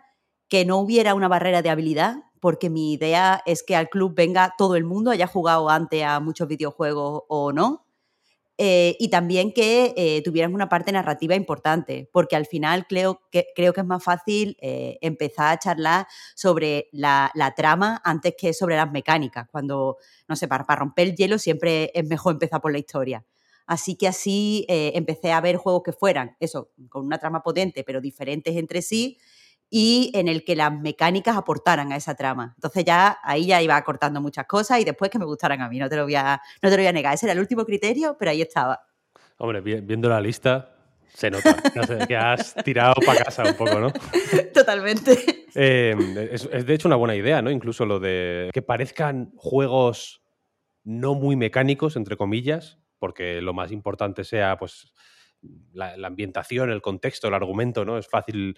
que 0.48 0.64
no 0.64 0.78
hubiera 0.78 1.14
una 1.14 1.28
barrera 1.28 1.60
de 1.60 1.70
habilidad, 1.70 2.16
porque 2.40 2.70
mi 2.70 2.92
idea 2.94 3.42
es 3.46 3.62
que 3.62 3.76
al 3.76 3.88
club 3.88 4.14
venga 4.14 4.54
todo 4.56 4.76
el 4.76 4.84
mundo, 4.84 5.10
haya 5.10 5.26
jugado 5.26 5.68
antes 5.68 6.02
a 6.02 6.20
muchos 6.20 6.48
videojuegos 6.48 7.22
o 7.28 7.52
no, 7.52 7.83
eh, 8.56 8.96
y 9.00 9.08
también 9.08 9.52
que 9.52 9.94
eh, 9.96 10.22
tuvieran 10.22 10.54
una 10.54 10.68
parte 10.68 10.92
narrativa 10.92 11.34
importante, 11.34 12.08
porque 12.12 12.36
al 12.36 12.46
final 12.46 12.86
creo 12.86 13.20
que, 13.32 13.48
creo 13.56 13.72
que 13.72 13.80
es 13.80 13.86
más 13.86 14.02
fácil 14.04 14.56
eh, 14.60 14.98
empezar 15.00 15.52
a 15.52 15.58
charlar 15.58 16.06
sobre 16.36 16.88
la, 16.92 17.32
trama 17.56 18.00
antes 18.04 18.34
que 18.38 18.52
sobre 18.52 18.76
las 18.76 18.90
mecánicas. 18.92 19.48
Cuando, 19.50 19.96
no 20.28 20.36
sé, 20.36 20.46
para, 20.46 20.64
romper 20.76 21.08
el 21.08 21.16
hielo 21.16 21.38
siempre 21.38 21.90
es 21.94 22.06
mejor 22.06 22.34
empezar 22.34 22.60
por 22.60 22.72
la 22.72 22.78
historia. 22.78 23.24
Así 23.66 23.96
que 23.96 24.06
así 24.06 24.66
empecé 24.68 25.32
a 25.32 25.40
ver 25.40 25.56
juegos 25.56 25.82
que 25.82 25.92
fueran, 25.92 26.36
eso, 26.38 26.70
con 26.90 27.06
una 27.06 27.16
trama 27.16 27.42
potente, 27.42 27.82
pero 27.82 28.02
diferentes 28.02 28.54
entre 28.56 28.82
sí, 28.82 29.18
y 29.76 30.12
en 30.14 30.28
el 30.28 30.44
que 30.44 30.54
las 30.54 30.72
mecánicas 30.72 31.36
aportaran 31.36 31.90
a 31.90 31.96
esa 31.96 32.14
trama. 32.14 32.52
Entonces 32.54 32.84
ya 32.84 33.18
ahí 33.24 33.46
ya 33.46 33.60
iba 33.60 33.82
cortando 33.82 34.20
muchas 34.20 34.46
cosas 34.46 34.78
y 34.78 34.84
después 34.84 35.10
que 35.10 35.18
me 35.18 35.24
gustaran 35.24 35.60
a 35.62 35.68
mí, 35.68 35.80
no 35.80 35.88
te 35.88 35.96
lo 35.96 36.04
voy 36.04 36.14
a, 36.14 36.40
no 36.62 36.70
te 36.70 36.76
lo 36.76 36.80
voy 36.80 36.86
a 36.86 36.92
negar. 36.92 37.12
Ese 37.12 37.26
era 37.26 37.32
el 37.32 37.40
último 37.40 37.64
criterio, 37.64 38.14
pero 38.16 38.30
ahí 38.30 38.40
estaba. 38.40 38.86
Hombre, 39.36 39.60
viendo 39.62 40.08
la 40.08 40.20
lista, 40.20 40.76
se 41.08 41.28
nota 41.28 41.56
que 42.06 42.16
has 42.16 42.54
tirado 42.62 42.94
para 43.04 43.24
casa 43.24 43.42
un 43.42 43.56
poco, 43.56 43.80
¿no? 43.80 43.92
Totalmente. 44.54 45.42
Em, 45.56 46.18
es, 46.18 46.48
de 46.48 46.72
hecho 46.72 46.86
una 46.86 46.94
buena 46.94 47.16
idea, 47.16 47.42
¿no? 47.42 47.50
Incluso 47.50 47.84
lo 47.84 47.98
de 47.98 48.50
que 48.54 48.62
parezcan 48.62 49.32
juegos 49.34 50.22
no 50.84 51.16
muy 51.16 51.34
mecánicos, 51.34 51.96
entre 51.96 52.16
comillas, 52.16 52.78
porque 53.00 53.40
lo 53.40 53.52
más 53.54 53.72
importante 53.72 54.22
sea 54.22 54.56
pues 54.56 54.92
la, 55.72 55.96
la 55.96 56.06
ambientación, 56.06 56.70
el 56.70 56.80
contexto, 56.80 57.26
el 57.26 57.34
argumento, 57.34 57.84
¿no? 57.84 57.98
Es 57.98 58.06
fácil 58.06 58.56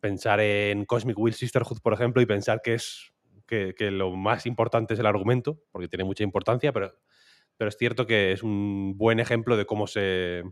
pensar 0.00 0.40
en 0.40 0.84
Cosmic 0.84 1.18
Will 1.18 1.34
Sisterhood, 1.34 1.80
por 1.80 1.92
ejemplo, 1.92 2.22
y 2.22 2.26
pensar 2.26 2.60
que 2.62 2.74
es 2.74 3.12
que, 3.46 3.74
lo 3.90 4.14
más 4.16 4.46
importante 4.46 4.94
es 4.94 5.00
el 5.00 5.06
argumento, 5.06 5.62
porque 5.70 5.88
tiene 5.88 6.04
mucha 6.04 6.24
importancia, 6.24 6.72
pero, 6.72 6.92
pero 7.56 7.68
es 7.68 7.76
cierto 7.76 8.06
que 8.06 8.32
es 8.32 8.42
un 8.42 8.94
buen 8.96 9.20
ejemplo 9.20 9.56
de 9.56 9.66
cómo 9.66 9.86
se, 9.86 10.42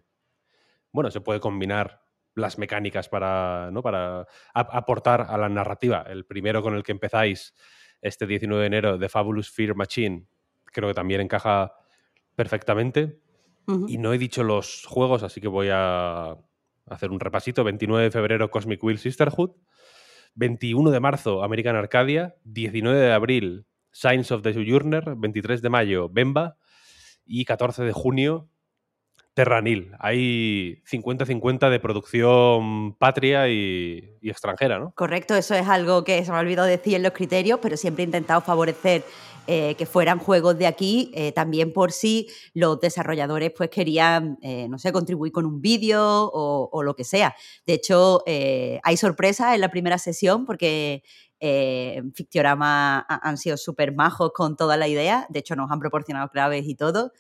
bueno, 0.93 1.11
se 1.11 1.21
puede 1.21 1.41
combinar 1.41 2.03
las 2.35 2.59
mecánicas 2.59 3.09
para, 3.09 3.71
¿no? 3.73 3.83
para 3.83 4.27
aportar 4.55 5.27
a 5.29 5.39
la 5.39 5.49
narrativa. 5.49 6.05
El 6.09 6.25
primero 6.25 6.63
con 6.63 6.75
el 6.75 6.83
que 6.83 6.93
empezáis 6.93 7.55
este 8.01 8.27
19 8.27 8.61
de 8.61 8.67
enero, 8.67 8.99
The 8.99 9.09
Fabulous 9.09 9.51
Fear 9.51 9.75
Machine, 9.75 10.27
creo 10.65 10.89
que 10.89 10.95
también 10.95 11.21
encaja 11.21 11.75
perfectamente. 12.35 13.21
Y 13.89 13.97
no 13.97 14.13
he 14.13 14.19
dicho 14.19 14.43
los 14.43 14.85
juegos, 14.85 15.23
así 15.23 15.41
que 15.41 15.49
voy 15.49 15.69
a, 15.73 16.37
hacer 16.87 17.11
un 17.11 17.21
repasito. 17.21 17.65
29 17.65 18.05
de 18.05 18.11
febrero 18.11 18.51
Cosmic 18.51 18.83
Will 18.83 18.99
Sisterhood. 18.99 19.53
21 20.35 20.91
de 20.91 21.01
marzo 21.01 21.43
American 21.43 21.77
Arcadia. 21.77 22.35
19 22.45 22.99
de 22.99 23.13
abril 23.13 23.67
Signs 23.93 24.31
of 24.33 24.43
the 24.43 24.53
Sojourner. 24.53 25.15
23 25.17 25.63
de 25.63 25.71
mayo 25.71 26.09
Bemba. 26.09 26.57
Y 27.25 27.45
14 27.45 27.85
de 27.85 27.93
junio 27.93 28.49
Terranil. 29.35 29.93
Hay 29.99 30.81
50-50 30.89 31.69
de 31.69 31.81
producción 31.81 32.95
patria 32.95 33.49
y, 33.49 34.17
y, 34.21 34.31
extranjera, 34.31 34.79
¿no? 34.79 34.93
Correcto, 34.93 35.35
eso 35.35 35.55
es 35.57 35.67
algo 35.67 36.05
que 36.05 36.25
se 36.25 36.31
me 36.31 36.37
ha 36.37 36.41
olvidado 36.41 36.69
decir 36.69 36.95
en 36.95 37.03
los 37.03 37.13
criterios, 37.13 37.59
pero 37.61 37.77
siempre 37.77 38.05
he 38.05 38.07
intentado 38.07 38.41
favorecer 38.41 39.03
eh, 39.47 39.75
que 39.77 39.85
fueran 39.85 40.19
juegos 40.19 40.57
de 40.57 40.67
aquí, 40.67 41.11
eh, 41.15 41.33
también 41.33 41.73
por 41.73 41.93
si 41.93 42.29
los 42.55 42.81
desarrolladores 42.81 43.53
pues 43.55 43.69
querían, 43.69 44.39
eh, 44.41 44.69
no 44.71 44.79
sé, 44.79 44.91
contribuir 44.91 45.33
con 45.33 45.45
un 45.45 45.61
vídeo 45.61 46.31
o, 46.33 46.83
lo 46.83 46.97
que 46.97 47.05
sea. 47.05 47.35
De 47.67 47.75
hecho, 47.75 48.23
hay 48.27 48.97
sorpresas 48.97 49.55
en 49.55 49.61
la 49.61 49.71
primera 49.71 49.99
sesión 49.99 50.47
porque 50.47 51.03
Fictiorama 52.15 53.01
han 53.01 53.37
sido 53.37 53.57
súper 53.57 53.95
majos 53.95 54.33
con 54.33 54.57
toda 54.57 54.77
la 54.77 54.89
idea, 54.89 55.27
de 55.29 55.41
hecho 55.41 55.57
nos 55.57 55.71
han 55.71 55.79
proporcionado 55.79 56.29
claves 56.29 56.67
y 56.67 56.75
todo. 56.75 57.13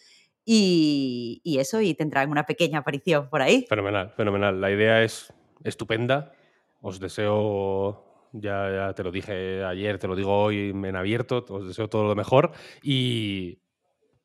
Y, 0.46 1.40
y, 1.42 1.58
eso, 1.58 1.80
y 1.80 1.94
tendrán 1.94 2.30
una 2.30 2.44
pequeña 2.44 2.80
aparición 2.80 3.28
por 3.30 3.40
ahí. 3.42 3.64
Fenomenal, 3.68 4.12
fenomenal. 4.16 4.60
La 4.60 4.70
idea 4.70 5.02
es 5.02 5.32
estupenda. 5.62 6.32
Os 6.82 7.00
deseo 7.00 8.13
ya, 8.34 8.92
te 8.94 9.04
lo 9.04 9.12
dije 9.12 9.64
ayer, 9.64 9.98
te 9.98 10.08
lo 10.08 10.16
digo 10.16 10.36
hoy 10.36 10.70
en 10.70 10.96
abierto, 10.96 11.44
os 11.48 11.68
deseo 11.68 11.88
todo 11.88 12.04
lo 12.04 12.16
mejor 12.16 12.50
y 12.82 13.60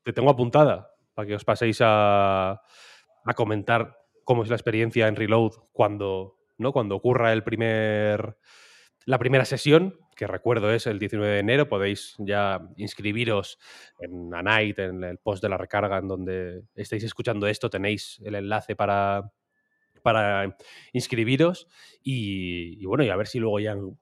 te 0.03 0.13
tengo 0.13 0.31
apuntada 0.31 0.95
para 1.13 1.27
que 1.27 1.35
os 1.35 1.45
paséis 1.45 1.79
a, 1.81 2.61
comentar 3.35 3.99
cómo 4.23 4.41
es 4.41 4.49
la 4.49 4.55
experiencia 4.55 5.07
en 5.07 5.15
Reload 5.15 5.51
cuando, 5.71 6.39
¿no? 6.57 6.73
cuando 6.73 6.95
ocurra 6.95 7.31
el 7.31 7.43
primer, 7.43 8.37
la 9.05 9.19
primera 9.19 9.45
sesión, 9.45 9.99
que 10.15 10.25
recuerdo 10.25 10.73
es 10.73 10.87
el 10.87 10.97
19 10.97 11.33
de 11.33 11.39
enero, 11.39 11.69
podéis 11.69 12.15
ya 12.17 12.59
inscribiros 12.77 13.59
en 13.99 14.33
A 14.33 14.41
Night, 14.41 14.79
en 14.79 15.03
el 15.03 15.19
post 15.19 15.43
de 15.43 15.49
la 15.49 15.57
recarga 15.57 15.99
en 15.99 16.07
donde 16.07 16.63
estáis 16.73 17.03
escuchando 17.03 17.45
esto, 17.45 17.69
tenéis 17.69 18.19
el 18.25 18.33
enlace 18.33 18.75
para, 18.75 19.31
para 19.99 20.57
inscribiros 20.93 21.67
y, 22.03 22.83
bueno, 22.85 23.03
y 23.03 23.09
a 23.09 23.15
ver 23.15 23.27
si 23.27 23.39
luego 23.39 23.59
ya 23.59 23.71
en, 23.71 23.97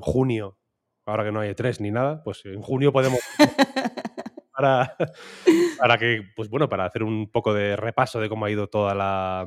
junio, 0.00 0.58
ahora 1.04 1.24
que 1.24 1.32
no 1.32 1.40
hay 1.40 1.54
tres 1.54 1.80
ni 1.80 1.90
nada, 1.90 2.22
pues 2.22 2.44
en 2.44 2.62
junio 2.62 2.92
podemos... 2.92 3.20
para, 4.52 4.96
para 5.78 5.98
que, 5.98 6.22
pues 6.36 6.48
bueno, 6.48 6.68
para 6.68 6.84
hacer 6.86 7.02
un 7.02 7.30
poco 7.30 7.52
de 7.52 7.76
repaso 7.76 8.20
de 8.20 8.28
cómo 8.28 8.46
ha 8.46 8.50
ido 8.50 8.68
toda 8.68 8.94
la, 8.94 9.46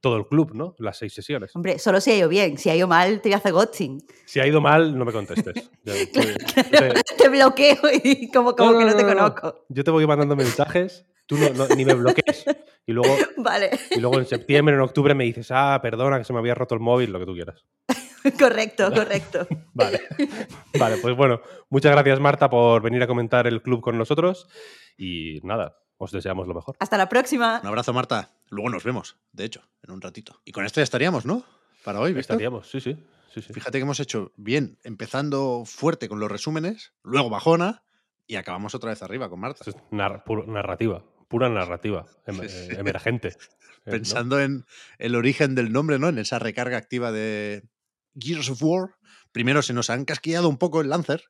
todo 0.00 0.18
el 0.18 0.26
club, 0.26 0.52
¿no? 0.54 0.74
Las 0.78 0.98
seis 0.98 1.12
sesiones. 1.12 1.54
Hombre, 1.56 1.78
solo 1.78 2.00
si 2.00 2.12
ha 2.12 2.16
ido 2.16 2.28
bien. 2.28 2.58
Si 2.58 2.70
ha 2.70 2.76
ido 2.76 2.86
mal, 2.86 3.20
te 3.20 3.28
voy 3.28 3.34
a 3.34 3.38
hacer 3.38 3.52
ghosting. 3.52 4.04
Si 4.24 4.38
ha 4.38 4.46
ido 4.46 4.60
mal, 4.60 4.96
no 4.96 5.04
me 5.04 5.12
contestes. 5.12 5.68
te... 5.84 7.28
bloqueo 7.28 7.76
y 8.04 8.30
como, 8.30 8.54
como 8.54 8.78
que 8.78 8.84
no, 8.84 8.96
te 8.96 9.04
conozco. 9.04 9.64
Yo 9.68 9.82
te 9.82 9.90
voy 9.90 10.06
mandando 10.06 10.36
mensajes 10.36 11.06
Tú 11.26 11.36
ni 11.76 11.84
me 11.84 11.94
bloquees. 11.94 12.44
Y 12.86 12.92
luego, 12.92 13.14
vale. 13.36 13.70
y 13.90 14.00
luego 14.00 14.18
en 14.18 14.26
septiembre, 14.26 14.74
en 14.74 14.80
octubre 14.80 15.14
me 15.14 15.24
dices, 15.24 15.48
ah, 15.50 15.78
perdona 15.82 16.18
que 16.18 16.24
se 16.24 16.32
me 16.32 16.38
había 16.38 16.54
roto 16.54 16.74
el 16.74 16.80
móvil, 16.80 17.12
lo 17.12 17.18
que 17.18 17.26
tú 17.26 17.34
quieras. 17.34 17.64
correcto, 18.38 18.92
correcto. 18.92 19.46
Vale. 19.74 20.00
vale, 20.78 20.96
pues 20.96 21.16
bueno, 21.16 21.40
muchas 21.68 21.92
gracias 21.92 22.18
Marta 22.18 22.48
por 22.48 22.82
venir 22.82 23.02
a 23.02 23.06
comentar 23.06 23.46
el 23.46 23.62
club 23.62 23.80
con 23.80 23.98
nosotros 23.98 24.48
y 24.96 25.40
nada, 25.42 25.76
os 25.98 26.10
deseamos 26.12 26.48
lo 26.48 26.54
mejor. 26.54 26.76
Hasta 26.78 26.96
la 26.96 27.08
próxima. 27.08 27.60
Un 27.60 27.68
abrazo, 27.68 27.92
Marta. 27.92 28.30
Luego 28.48 28.70
nos 28.70 28.84
vemos, 28.84 29.16
de 29.32 29.44
hecho, 29.44 29.62
en 29.82 29.92
un 29.92 30.00
ratito. 30.00 30.40
Y 30.44 30.52
con 30.52 30.64
esto 30.64 30.80
ya 30.80 30.84
estaríamos, 30.84 31.26
¿no? 31.26 31.44
Para 31.84 32.00
hoy. 32.00 32.18
Estaríamos, 32.18 32.70
sí, 32.70 32.80
sí. 32.80 32.96
sí, 33.32 33.42
sí. 33.42 33.52
Fíjate 33.52 33.78
que 33.78 33.82
hemos 33.82 34.00
hecho 34.00 34.32
bien, 34.36 34.78
empezando 34.82 35.64
fuerte 35.66 36.08
con 36.08 36.18
los 36.18 36.30
resúmenes, 36.30 36.92
luego 37.02 37.30
bajona 37.30 37.84
y 38.26 38.36
acabamos 38.36 38.74
otra 38.74 38.90
vez 38.90 39.02
arriba 39.02 39.28
con 39.28 39.40
Marta. 39.40 39.64
Es 39.66 39.76
narrativa, 39.90 41.04
pura 41.28 41.48
narrativa, 41.48 42.06
em- 42.26 42.40
Sí, 42.42 42.48
sí. 42.48 42.68
emergente. 42.76 43.36
¿no? 43.86 43.90
Pensando 43.92 44.40
en 44.40 44.64
el 44.98 45.14
origen 45.14 45.54
del 45.54 45.72
nombre, 45.72 45.98
¿no? 45.98 46.08
En 46.08 46.18
esa 46.18 46.38
recarga 46.38 46.76
activa 46.76 47.12
de 47.12 47.62
Gears 48.18 48.50
of 48.50 48.62
War. 48.62 48.96
Primero 49.32 49.62
se 49.62 49.72
nos 49.72 49.90
han 49.90 50.04
casquillado 50.04 50.48
un 50.48 50.58
poco 50.58 50.80
el 50.80 50.88
Lancer. 50.88 51.24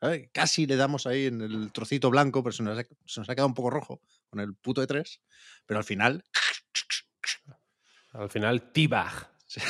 ¿sabes? 0.00 0.28
Casi 0.32 0.66
le 0.66 0.76
damos 0.76 1.06
ahí 1.06 1.26
en 1.26 1.40
el 1.40 1.72
trocito 1.72 2.10
blanco, 2.10 2.42
pero 2.42 2.52
se 2.52 2.62
nos, 2.62 2.78
ha, 2.78 2.84
se 3.06 3.20
nos 3.20 3.28
ha 3.28 3.34
quedado 3.34 3.48
un 3.48 3.54
poco 3.54 3.70
rojo 3.70 4.00
con 4.28 4.40
el 4.40 4.54
puto 4.54 4.80
de 4.82 4.86
3 4.86 5.20
Pero 5.64 5.78
al 5.78 5.84
final. 5.84 6.22
Al 8.12 8.30
final, 8.30 8.72
T-Bag, 8.72 9.30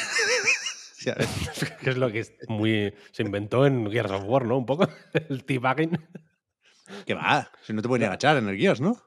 que 1.80 1.90
es 1.90 1.96
lo 1.96 2.10
que 2.10 2.20
es 2.20 2.32
muy. 2.48 2.92
Se 3.12 3.22
inventó 3.22 3.66
en 3.66 3.90
Gears 3.90 4.10
of 4.10 4.24
War, 4.24 4.44
¿no? 4.44 4.58
Un 4.58 4.66
poco. 4.66 4.88
El 5.28 5.44
T-Bagging. 5.44 5.96
Que 7.06 7.14
va, 7.14 7.50
si 7.62 7.72
no 7.72 7.82
te 7.82 7.88
puedes 7.88 8.00
ni 8.00 8.06
agachar 8.06 8.36
en 8.36 8.48
el 8.48 8.56
Gears, 8.56 8.80
¿no? 8.80 9.00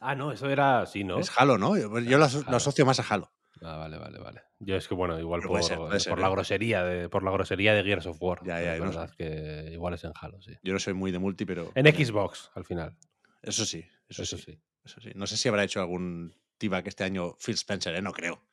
Ah, 0.00 0.14
no, 0.14 0.32
eso 0.32 0.48
era. 0.48 0.86
Sí, 0.86 1.04
¿no? 1.04 1.18
Es 1.18 1.30
Halo, 1.36 1.58
¿no? 1.58 1.76
Yo, 1.76 1.98
yo 2.00 2.18
lo, 2.18 2.24
aso- 2.24 2.44
lo 2.48 2.56
asocio 2.56 2.86
más 2.86 3.00
a 3.00 3.04
Halo. 3.14 3.32
Ah, 3.62 3.76
vale, 3.76 3.98
vale, 3.98 4.18
vale. 4.18 4.42
Yo 4.60 4.76
es 4.76 4.88
que, 4.88 4.94
bueno, 4.94 5.18
igual 5.18 5.42
por, 5.42 5.62
ser, 5.62 5.78
ser, 6.00 6.10
por 6.10 6.20
la 6.20 6.28
¿eh? 6.28 6.30
grosería 6.30 6.84
de, 6.84 7.08
por 7.08 7.22
la 7.24 7.30
grosería 7.30 7.74
de 7.74 7.82
Gears 7.82 8.06
of 8.06 8.16
War. 8.20 8.38
Ya, 8.44 8.62
ya, 8.62 8.74
es 8.74 8.80
no 8.80 8.86
verdad 8.86 9.10
que 9.16 9.70
igual 9.72 9.94
es 9.94 10.04
en 10.04 10.12
Halo, 10.18 10.40
sí. 10.40 10.52
Yo 10.62 10.72
no 10.72 10.78
soy 10.78 10.94
muy 10.94 11.10
de 11.10 11.18
multi, 11.18 11.44
pero. 11.44 11.70
En 11.74 11.86
Xbox, 11.86 12.50
al 12.54 12.64
final. 12.64 12.96
Eso 13.42 13.64
sí, 13.66 13.84
eso, 14.08 14.22
Eso, 14.22 14.36
sí, 14.36 14.44
sí. 14.44 14.62
Eso 14.84 15.00
sí. 15.00 15.10
No 15.14 15.26
sé 15.26 15.36
si 15.36 15.48
habrá 15.48 15.64
hecho 15.64 15.80
algún 15.80 16.34
T-Back 16.58 16.86
este 16.86 17.04
año 17.04 17.34
Phil 17.44 17.54
Spencer, 17.54 17.94
¿eh? 17.94 18.00
No 18.02 18.12
creo. 18.12 18.46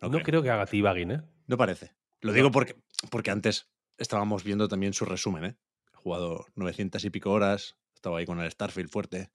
No, 0.00 0.08
No, 0.08 0.10
creo. 0.18 0.24
creo 0.24 0.42
que 0.42 0.50
haga 0.50 0.66
T-Bagging, 0.66 1.10
¿eh? 1.12 1.22
No 1.46 1.56
parece. 1.56 1.92
Lo 2.20 2.32
digo 2.32 2.50
porque, 2.50 2.76
porque 3.10 3.30
antes 3.30 3.68
estábamos 3.98 4.42
viendo 4.42 4.66
también 4.66 4.92
su 4.94 5.04
resumen, 5.04 5.44
¿eh? 5.44 5.56
Jugado 6.04 6.44
900 6.54 7.02
y 7.06 7.08
pico 7.10 7.30
horas, 7.32 7.76
estaba 7.94 8.18
ahí 8.18 8.26
con 8.26 8.38
el 8.38 8.50
Starfield 8.50 8.90
fuerte, 8.90 9.30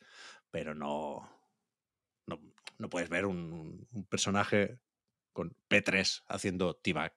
pero 0.52 0.76
no. 0.76 1.28
No, 2.28 2.40
no 2.78 2.90
puedes 2.92 3.10
ver 3.10 3.26
un, 3.26 3.88
un 3.92 4.06
personaje 4.06 4.78
con 5.34 5.56
P3 5.68 6.22
haciendo 6.28 6.76
T-Back. 6.76 7.14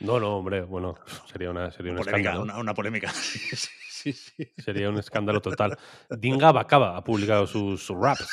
No, 0.00 0.14
No, 0.14 0.20
no, 0.20 0.36
hombre, 0.38 0.62
bueno, 0.62 0.96
sería, 1.30 1.50
una, 1.50 1.70
sería 1.70 1.92
un 1.92 1.98
polémica, 1.98 2.30
escándalo. 2.30 2.42
una, 2.42 2.58
una 2.58 2.74
polémica. 2.74 3.10
sí, 3.12 3.38
sí, 3.54 4.12
sí. 4.12 4.52
Sería 4.58 4.88
un 4.88 4.98
escándalo 4.98 5.40
total. 5.40 5.78
Dinga 6.10 6.50
Bacaba 6.50 6.96
ha 6.96 7.04
publicado 7.04 7.46
sus 7.46 7.88
raps. 7.90 8.28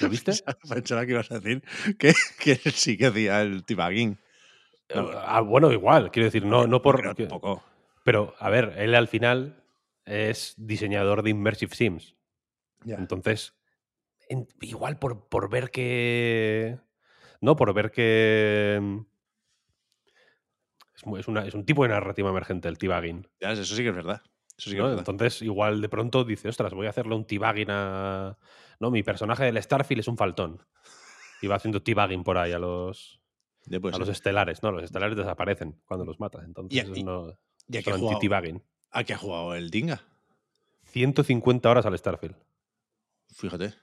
¿Lo 0.00 0.08
viste? 0.08 0.32
Pensaba 0.68 1.04
que 1.04 1.12
ibas 1.12 1.30
a 1.30 1.40
decir 1.40 1.62
que, 1.98 2.14
que 2.40 2.56
sí 2.56 2.96
que 2.96 3.06
hacía 3.06 3.42
el 3.42 3.64
T-Bagging. 3.64 4.18
No, 4.94 5.10
Ah, 5.12 5.40
bueno, 5.40 5.70
igual, 5.72 6.10
quiero 6.10 6.24
decir, 6.26 6.44
no, 6.46 6.66
no 6.66 6.80
por. 6.80 7.02
tampoco. 7.14 7.62
Pero, 8.04 8.34
a 8.38 8.50
ver, 8.50 8.74
él 8.76 8.94
al 8.94 9.08
final 9.08 9.64
es 10.04 10.54
diseñador 10.56 11.22
de 11.22 11.30
Immersive 11.30 11.74
Sims. 11.74 12.14
Entonces, 12.86 13.56
en- 14.28 14.46
igual 14.60 14.98
por, 14.98 15.28
por 15.28 15.50
ver 15.50 15.70
que. 15.70 16.78
No, 17.40 17.56
por 17.56 17.72
ver 17.74 17.90
que. 17.90 18.78
mm, 18.80 19.00
Es, 20.94 21.02
es 21.18 21.28
una- 21.28 21.44
es 21.46 21.54
un 21.54 21.64
tipo 21.66 21.82
de 21.82 21.88
narrativa 21.88 22.30
emergente 22.30 22.68
el 22.68 22.78
T-Bagging. 22.78 23.26
Ya, 23.40 23.52
eso 23.52 23.64
sí 23.64 23.82
que 23.82 23.88
es 23.88 23.94
verdad. 23.94 24.22
Eso 24.56 24.70
sí 24.70 24.76
que 24.76 24.82
¿no? 24.82 24.84
es 24.86 24.90
verdad. 24.96 25.00
Entonces, 25.10 25.42
igual 25.42 25.80
de 25.80 25.88
pronto 25.88 26.24
dice, 26.24 26.48
ostras, 26.48 26.72
voy 26.72 26.86
a 26.86 26.90
hacerle 26.90 27.14
un 27.16 27.26
T-Bagging 27.26 27.68
a. 27.70 28.38
No, 28.80 28.90
mi 28.90 29.02
personaje 29.02 29.44
del 29.44 29.60
Starfield 29.62 30.00
es 30.00 30.08
un 30.08 30.16
faltón. 30.16 30.62
Y 31.42 31.46
va 31.48 31.56
haciendo 31.56 31.82
T-Bagging 31.82 32.22
por 32.22 32.38
ahí 32.38 32.52
a 32.52 32.58
los, 32.58 33.20
a 33.92 33.98
los 33.98 34.08
estelares. 34.08 34.62
No, 34.62 34.70
los 34.72 34.84
estelares 34.84 35.16
desaparecen 35.16 35.80
cuando 35.86 36.04
los 36.04 36.20
matas. 36.20 36.44
Entonces, 36.44 36.76
Y- 36.76 36.80
eso 36.80 36.92
y- 36.94 37.02
no. 37.02 37.36
¿Y 37.68 37.78
a 37.78 37.82
qué 37.82 37.90
ha 37.90 37.98
jugado? 37.98 38.20
¿A 38.90 39.04
qué 39.04 39.14
ha 39.14 39.18
jugado 39.18 39.54
el 39.54 39.70
Dinga? 39.70 40.02
150 40.84 41.68
horas 41.68 41.86
al 41.86 41.98
Starfield. 41.98 42.36
Fíjate. 43.34 43.74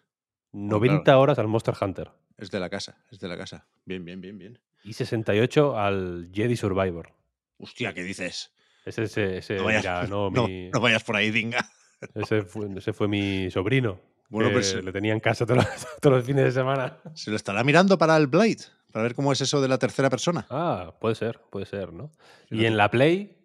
90 0.53 1.17
horas 1.17 1.39
al 1.39 1.47
Monster 1.47 1.73
Hunter. 1.79 2.11
Es 2.37 2.51
de 2.51 2.59
la 2.59 2.69
casa, 2.69 2.97
es 3.11 3.19
de 3.19 3.27
la 3.27 3.37
casa. 3.37 3.67
Bien, 3.85 4.03
bien, 4.03 4.21
bien, 4.21 4.37
bien. 4.37 4.59
Y 4.83 4.93
68 4.93 5.77
al 5.77 6.29
Jedi 6.33 6.55
Survivor. 6.55 7.13
Hostia, 7.57 7.93
¿qué 7.93 8.03
dices? 8.03 8.51
Ese, 8.85 9.03
ese, 9.03 9.37
ese, 9.37 9.55
No 9.57 9.65
vayas, 9.65 9.83
mira, 9.83 10.03
no, 10.09 10.29
no, 10.29 10.47
mi- 10.47 10.69
no 10.69 10.79
vayas 10.79 11.03
por 11.03 11.15
ahí, 11.15 11.29
Dinga. 11.31 11.69
ese, 12.15 12.43
fue, 12.43 12.67
ese 12.75 12.93
fue 12.93 13.07
mi 13.07 13.51
sobrino. 13.51 13.99
Bueno, 14.29 14.49
que 14.49 14.55
pues- 14.55 14.73
le 14.83 14.91
tenía 14.91 15.13
en 15.13 15.19
casa 15.19 15.45
todos 15.45 15.63
los, 15.65 15.87
todos 16.01 16.17
los 16.17 16.25
fines 16.25 16.45
de 16.45 16.51
semana. 16.51 16.97
¿Se 17.13 17.29
lo 17.29 17.35
estará 17.35 17.63
mirando 17.63 17.97
para 17.97 18.17
el 18.17 18.27
Blade? 18.27 18.57
Para 18.91 19.03
ver 19.03 19.15
cómo 19.15 19.31
es 19.31 19.39
eso 19.41 19.61
de 19.61 19.67
la 19.67 19.77
tercera 19.77 20.09
persona. 20.09 20.45
Ah, 20.49 20.93
puede 20.99 21.15
ser, 21.15 21.39
puede 21.49 21.65
ser, 21.65 21.93
¿no? 21.93 22.11
Y 22.49 22.65
en 22.65 22.75
la 22.75 22.89
Play, 22.91 23.37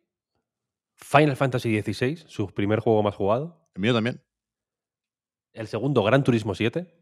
Final 0.96 1.36
Fantasy 1.36 1.80
XVI, 1.80 2.16
su 2.26 2.48
primer 2.48 2.80
juego 2.80 3.02
más 3.02 3.14
jugado. 3.14 3.68
El 3.74 3.82
mío 3.82 3.94
también, 3.94 4.22
El 5.52 5.68
segundo, 5.68 6.02
Gran 6.02 6.24
Turismo 6.24 6.54
7. 6.54 6.92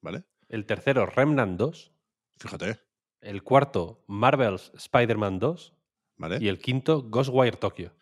¿vale? 0.00 0.24
El 0.48 0.66
tercero, 0.66 1.06
Remnant 1.06 1.58
2. 1.58 1.92
Fíjate, 2.38 2.80
El 3.20 3.42
cuarto, 3.42 4.04
Marvel's 4.08 4.72
Spider-Man 4.74 5.38
2. 5.38 5.74
¿vale? 6.16 6.38
Y 6.40 6.48
el 6.48 6.58
quinto, 6.58 7.02
Ghostwire 7.02 7.56
Tokyo. 7.56 7.94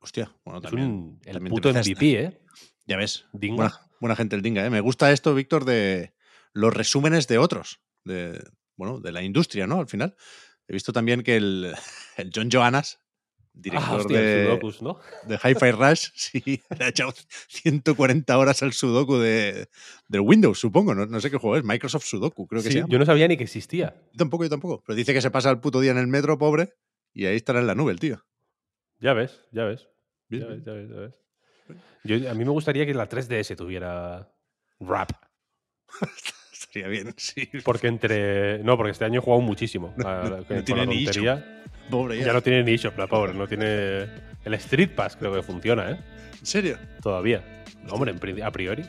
Hostia, 0.00 0.34
bueno, 0.44 0.58
Es 0.60 0.64
también. 0.64 0.86
un, 0.90 1.20
el 1.24 1.32
también 1.34 1.50
puto. 1.54 1.70
MVP, 1.70 2.20
¿eh? 2.24 2.40
Ya 2.86 2.96
ves. 2.96 3.26
Dinga. 3.32 3.56
Buena, 3.56 3.80
buena 4.00 4.16
gente 4.16 4.36
el 4.36 4.42
Dinga, 4.42 4.64
¿eh? 4.64 4.70
Me 4.70 4.80
gusta 4.80 5.12
esto, 5.12 5.34
Víctor, 5.34 5.64
de 5.64 6.14
los 6.52 6.72
resúmenes 6.72 7.28
de 7.28 7.38
otros. 7.38 7.80
De, 8.04 8.42
bueno, 8.76 9.00
de 9.00 9.12
la 9.12 9.22
industria, 9.22 9.66
¿no? 9.66 9.78
Al 9.80 9.88
final. 9.88 10.16
He 10.68 10.72
visto 10.72 10.92
también 10.92 11.22
que 11.22 11.36
el, 11.36 11.74
el 12.16 12.30
John 12.34 12.48
Johannes, 12.50 12.98
director 13.52 13.88
Ah, 13.92 13.96
hostia, 13.96 14.20
de, 14.20 14.44
Sudokus, 14.44 14.82
¿no? 14.82 14.98
de 15.26 15.34
Hi-Fi 15.36 15.70
Rush, 15.72 16.08
sí, 16.14 16.62
le 16.78 16.84
ha 16.84 16.88
echado 16.88 17.12
140 17.48 18.38
horas 18.38 18.62
al 18.62 18.72
Sudoku 18.72 19.16
de, 19.18 19.68
del 20.08 20.20
Windows, 20.20 20.58
supongo. 20.58 20.94
No, 20.94 21.06
no 21.06 21.20
sé 21.20 21.30
qué 21.30 21.36
juego 21.36 21.56
es, 21.56 21.64
Microsoft 21.64 22.04
Sudoku, 22.04 22.46
creo 22.46 22.62
que 22.62 22.68
Sí, 22.68 22.72
se 22.74 22.78
llama. 22.80 22.88
yo 22.92 22.98
no 22.98 23.06
sabía 23.06 23.28
ni 23.28 23.36
que 23.36 23.44
existía. 23.44 23.94
Yo 24.12 24.18
tampoco, 24.18 24.44
yo 24.44 24.50
tampoco. 24.50 24.82
Pero 24.86 24.96
dice 24.96 25.12
que 25.12 25.20
se 25.20 25.30
pasa 25.30 25.50
el 25.50 25.60
puto 25.60 25.80
día 25.80 25.90
en 25.90 25.98
el 25.98 26.06
metro, 26.06 26.38
pobre, 26.38 26.74
y 27.12 27.26
ahí 27.26 27.36
estará 27.36 27.60
en 27.60 27.66
la 27.66 27.74
nube 27.74 27.92
el 27.92 28.00
tío. 28.00 28.24
Ya 29.00 29.12
ves, 29.14 29.40
ya 29.52 29.64
ves. 29.64 29.88
Bien, 30.28 30.42
Ya 30.44 30.48
ves, 30.50 30.64
ya 30.64 30.72
ves, 30.72 30.88
ya 30.90 30.96
ves. 30.96 31.14
Yo- 32.04 32.30
a 32.30 32.34
mí 32.34 32.44
me 32.44 32.50
gustaría 32.50 32.86
que 32.86 32.94
la 32.94 33.08
3DS 33.08 33.56
tuviera 33.56 34.32
rap. 34.80 35.10
Estaría 36.72 36.88
bien, 36.88 37.12
sí. 37.16 37.48
Porque 37.64 37.88
entre. 37.88 38.58
No, 38.62 38.76
porque 38.76 38.92
este 38.92 39.04
año 39.04 39.18
he 39.20 39.22
jugado 39.22 39.42
muchísimo. 39.42 39.92
No, 39.96 40.08
a- 40.08 40.22
no- 40.24 40.44
con 40.44 40.64
tiene 40.64 40.86
la 40.86 40.92
ni 40.92 41.04
tontería. 41.04 41.62
Pobre 41.90 42.18
ya. 42.18 42.26
Ya 42.26 42.32
no 42.32 42.40
tiene 42.42 42.62
ni 42.62 42.74
eShop, 42.74 42.96
la 42.96 43.06
pobre. 43.08 43.34
No 43.34 43.48
tiene. 43.48 44.06
El 44.44 44.54
Street 44.54 44.90
Pass 44.94 45.16
creo 45.16 45.34
que 45.34 45.42
funciona, 45.42 45.90
¿eh? 45.90 45.98
¿En 46.38 46.46
serio? 46.46 46.78
Todavía. 47.02 47.42
No, 47.84 47.94
hombre, 47.94 48.14
a 48.42 48.50
priori. 48.52 48.84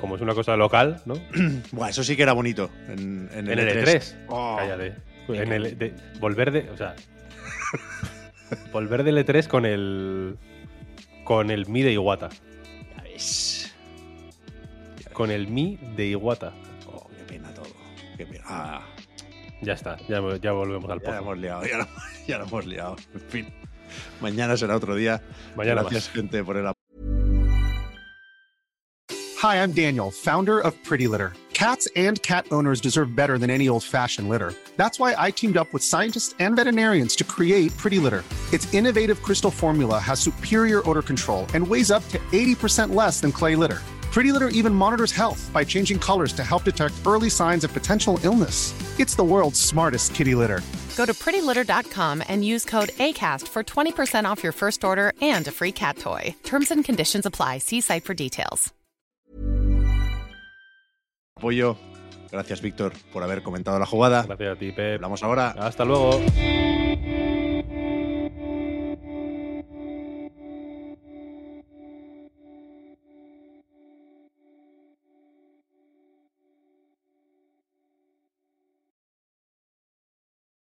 Como 0.00 0.14
es 0.16 0.20
una 0.20 0.34
cosa 0.34 0.56
local, 0.56 1.00
¿no? 1.06 1.14
Buah, 1.72 1.88
eso 1.88 2.04
sí 2.04 2.14
que 2.14 2.22
era 2.22 2.32
bonito. 2.32 2.70
En, 2.88 3.28
en 3.32 3.48
En 3.50 3.58
el 3.58 3.68
el 3.68 3.84
E3. 3.84 3.86
E3. 3.86 4.14
Oh, 4.28 4.56
Cállate. 4.58 4.94
En 5.28 5.52
el, 5.52 5.78
de- 5.78 5.94
volver 6.20 6.50
de. 6.52 6.70
O 6.70 6.76
sea. 6.76 6.94
volver 8.72 9.02
del 9.02 9.16
E3 9.18 9.46
con 9.48 9.64
el. 9.66 10.36
Con 11.24 11.50
el 11.50 11.66
Mi 11.66 11.82
de 11.82 11.92
Iwata. 11.92 12.28
ya 12.96 13.02
ves. 13.02 13.67
Con 15.18 15.30
el 15.32 15.48
Mi 15.48 15.76
de 15.96 16.06
Iwata. 16.10 16.54
Oh, 16.86 17.06
qué 17.10 17.24
pena 17.24 17.52
todo. 17.52 17.66
Qué 18.16 18.24
pena. 18.24 18.44
Ah, 18.46 18.82
Ya 19.60 19.72
está, 19.72 19.98
ya, 20.08 20.20
ya 20.40 20.52
volvemos 20.52 20.88
al 20.88 21.02
ya 21.02 21.10
lo 21.10 21.18
hemos 21.18 21.38
liado, 21.38 21.66
ya 21.66 21.78
lo, 21.78 21.86
ya 22.28 22.38
lo 22.38 22.44
hemos 22.46 22.64
liado. 22.66 22.96
En 23.12 23.20
fin. 23.20 23.52
Mañana 24.20 24.56
será 24.56 24.76
otro 24.76 24.94
día. 24.94 25.20
Mañana 25.56 25.82
Gracias, 25.82 26.04
más. 26.06 26.14
gente, 26.14 26.44
por 26.44 26.56
el 26.56 26.66
apoyo. 26.68 26.78
Hi, 29.42 29.56
I'm 29.60 29.72
Daniel, 29.72 30.10
founder 30.12 30.60
of 30.60 30.74
Pretty 30.84 31.08
Litter. 31.08 31.32
Cats 31.52 31.88
and 31.96 32.22
cat 32.22 32.46
owners 32.52 32.80
deserve 32.80 33.16
better 33.16 33.36
than 33.38 33.50
any 33.50 33.68
old 33.68 33.82
fashioned 33.82 34.28
litter. 34.28 34.52
That's 34.76 35.00
why 35.00 35.16
I 35.18 35.32
teamed 35.32 35.56
up 35.56 35.66
with 35.72 35.82
scientists 35.82 36.36
and 36.38 36.54
veterinarians 36.54 37.16
to 37.16 37.24
create 37.24 37.76
Pretty 37.76 37.98
Litter. 37.98 38.22
Its 38.52 38.72
innovative 38.72 39.20
crystal 39.24 39.50
formula 39.50 39.98
has 39.98 40.20
superior 40.20 40.88
odor 40.88 41.02
control 41.02 41.46
and 41.54 41.66
weighs 41.66 41.90
up 41.90 42.06
to 42.10 42.18
80% 42.30 42.94
less 42.94 43.20
than 43.20 43.32
clay 43.32 43.56
litter. 43.56 43.80
Pretty 44.18 44.32
Litter 44.32 44.48
even 44.48 44.74
monitors 44.74 45.12
health 45.12 45.48
by 45.52 45.62
changing 45.64 46.00
colors 46.00 46.32
to 46.32 46.42
help 46.42 46.64
detect 46.64 46.94
early 47.06 47.30
signs 47.30 47.62
of 47.62 47.72
potential 47.72 48.18
illness. 48.24 48.74
It's 48.98 49.14
the 49.14 49.22
world's 49.22 49.60
smartest 49.60 50.12
kitty 50.12 50.34
litter. 50.34 50.60
Go 50.96 51.06
to 51.06 51.12
prettylitter.com 51.14 52.24
and 52.26 52.44
use 52.44 52.64
code 52.64 52.88
ACAST 52.98 53.46
for 53.46 53.62
20% 53.62 54.24
off 54.24 54.42
your 54.42 54.50
first 54.50 54.82
order 54.82 55.12
and 55.22 55.46
a 55.46 55.52
free 55.52 55.70
cat 55.70 55.98
toy. 55.98 56.34
Terms 56.42 56.72
and 56.72 56.84
conditions 56.84 57.26
apply. 57.26 57.58
See 57.58 57.80
site 57.80 58.02
for 58.02 58.14
details. 58.14 58.72
apoyo 61.38 61.76
Gracias, 62.32 62.60
Víctor, 62.60 62.92
por 63.12 63.22
haber 63.22 63.44
comentado 63.44 63.78
la 63.78 63.86
jugada. 63.86 64.24
Gracias 64.26 64.56
a 64.56 64.58
ti, 64.58 64.72
Pep. 64.72 64.96
Hablamos 64.96 65.22
ahora. 65.22 65.54
Hasta 65.56 65.84
luego. 65.84 66.20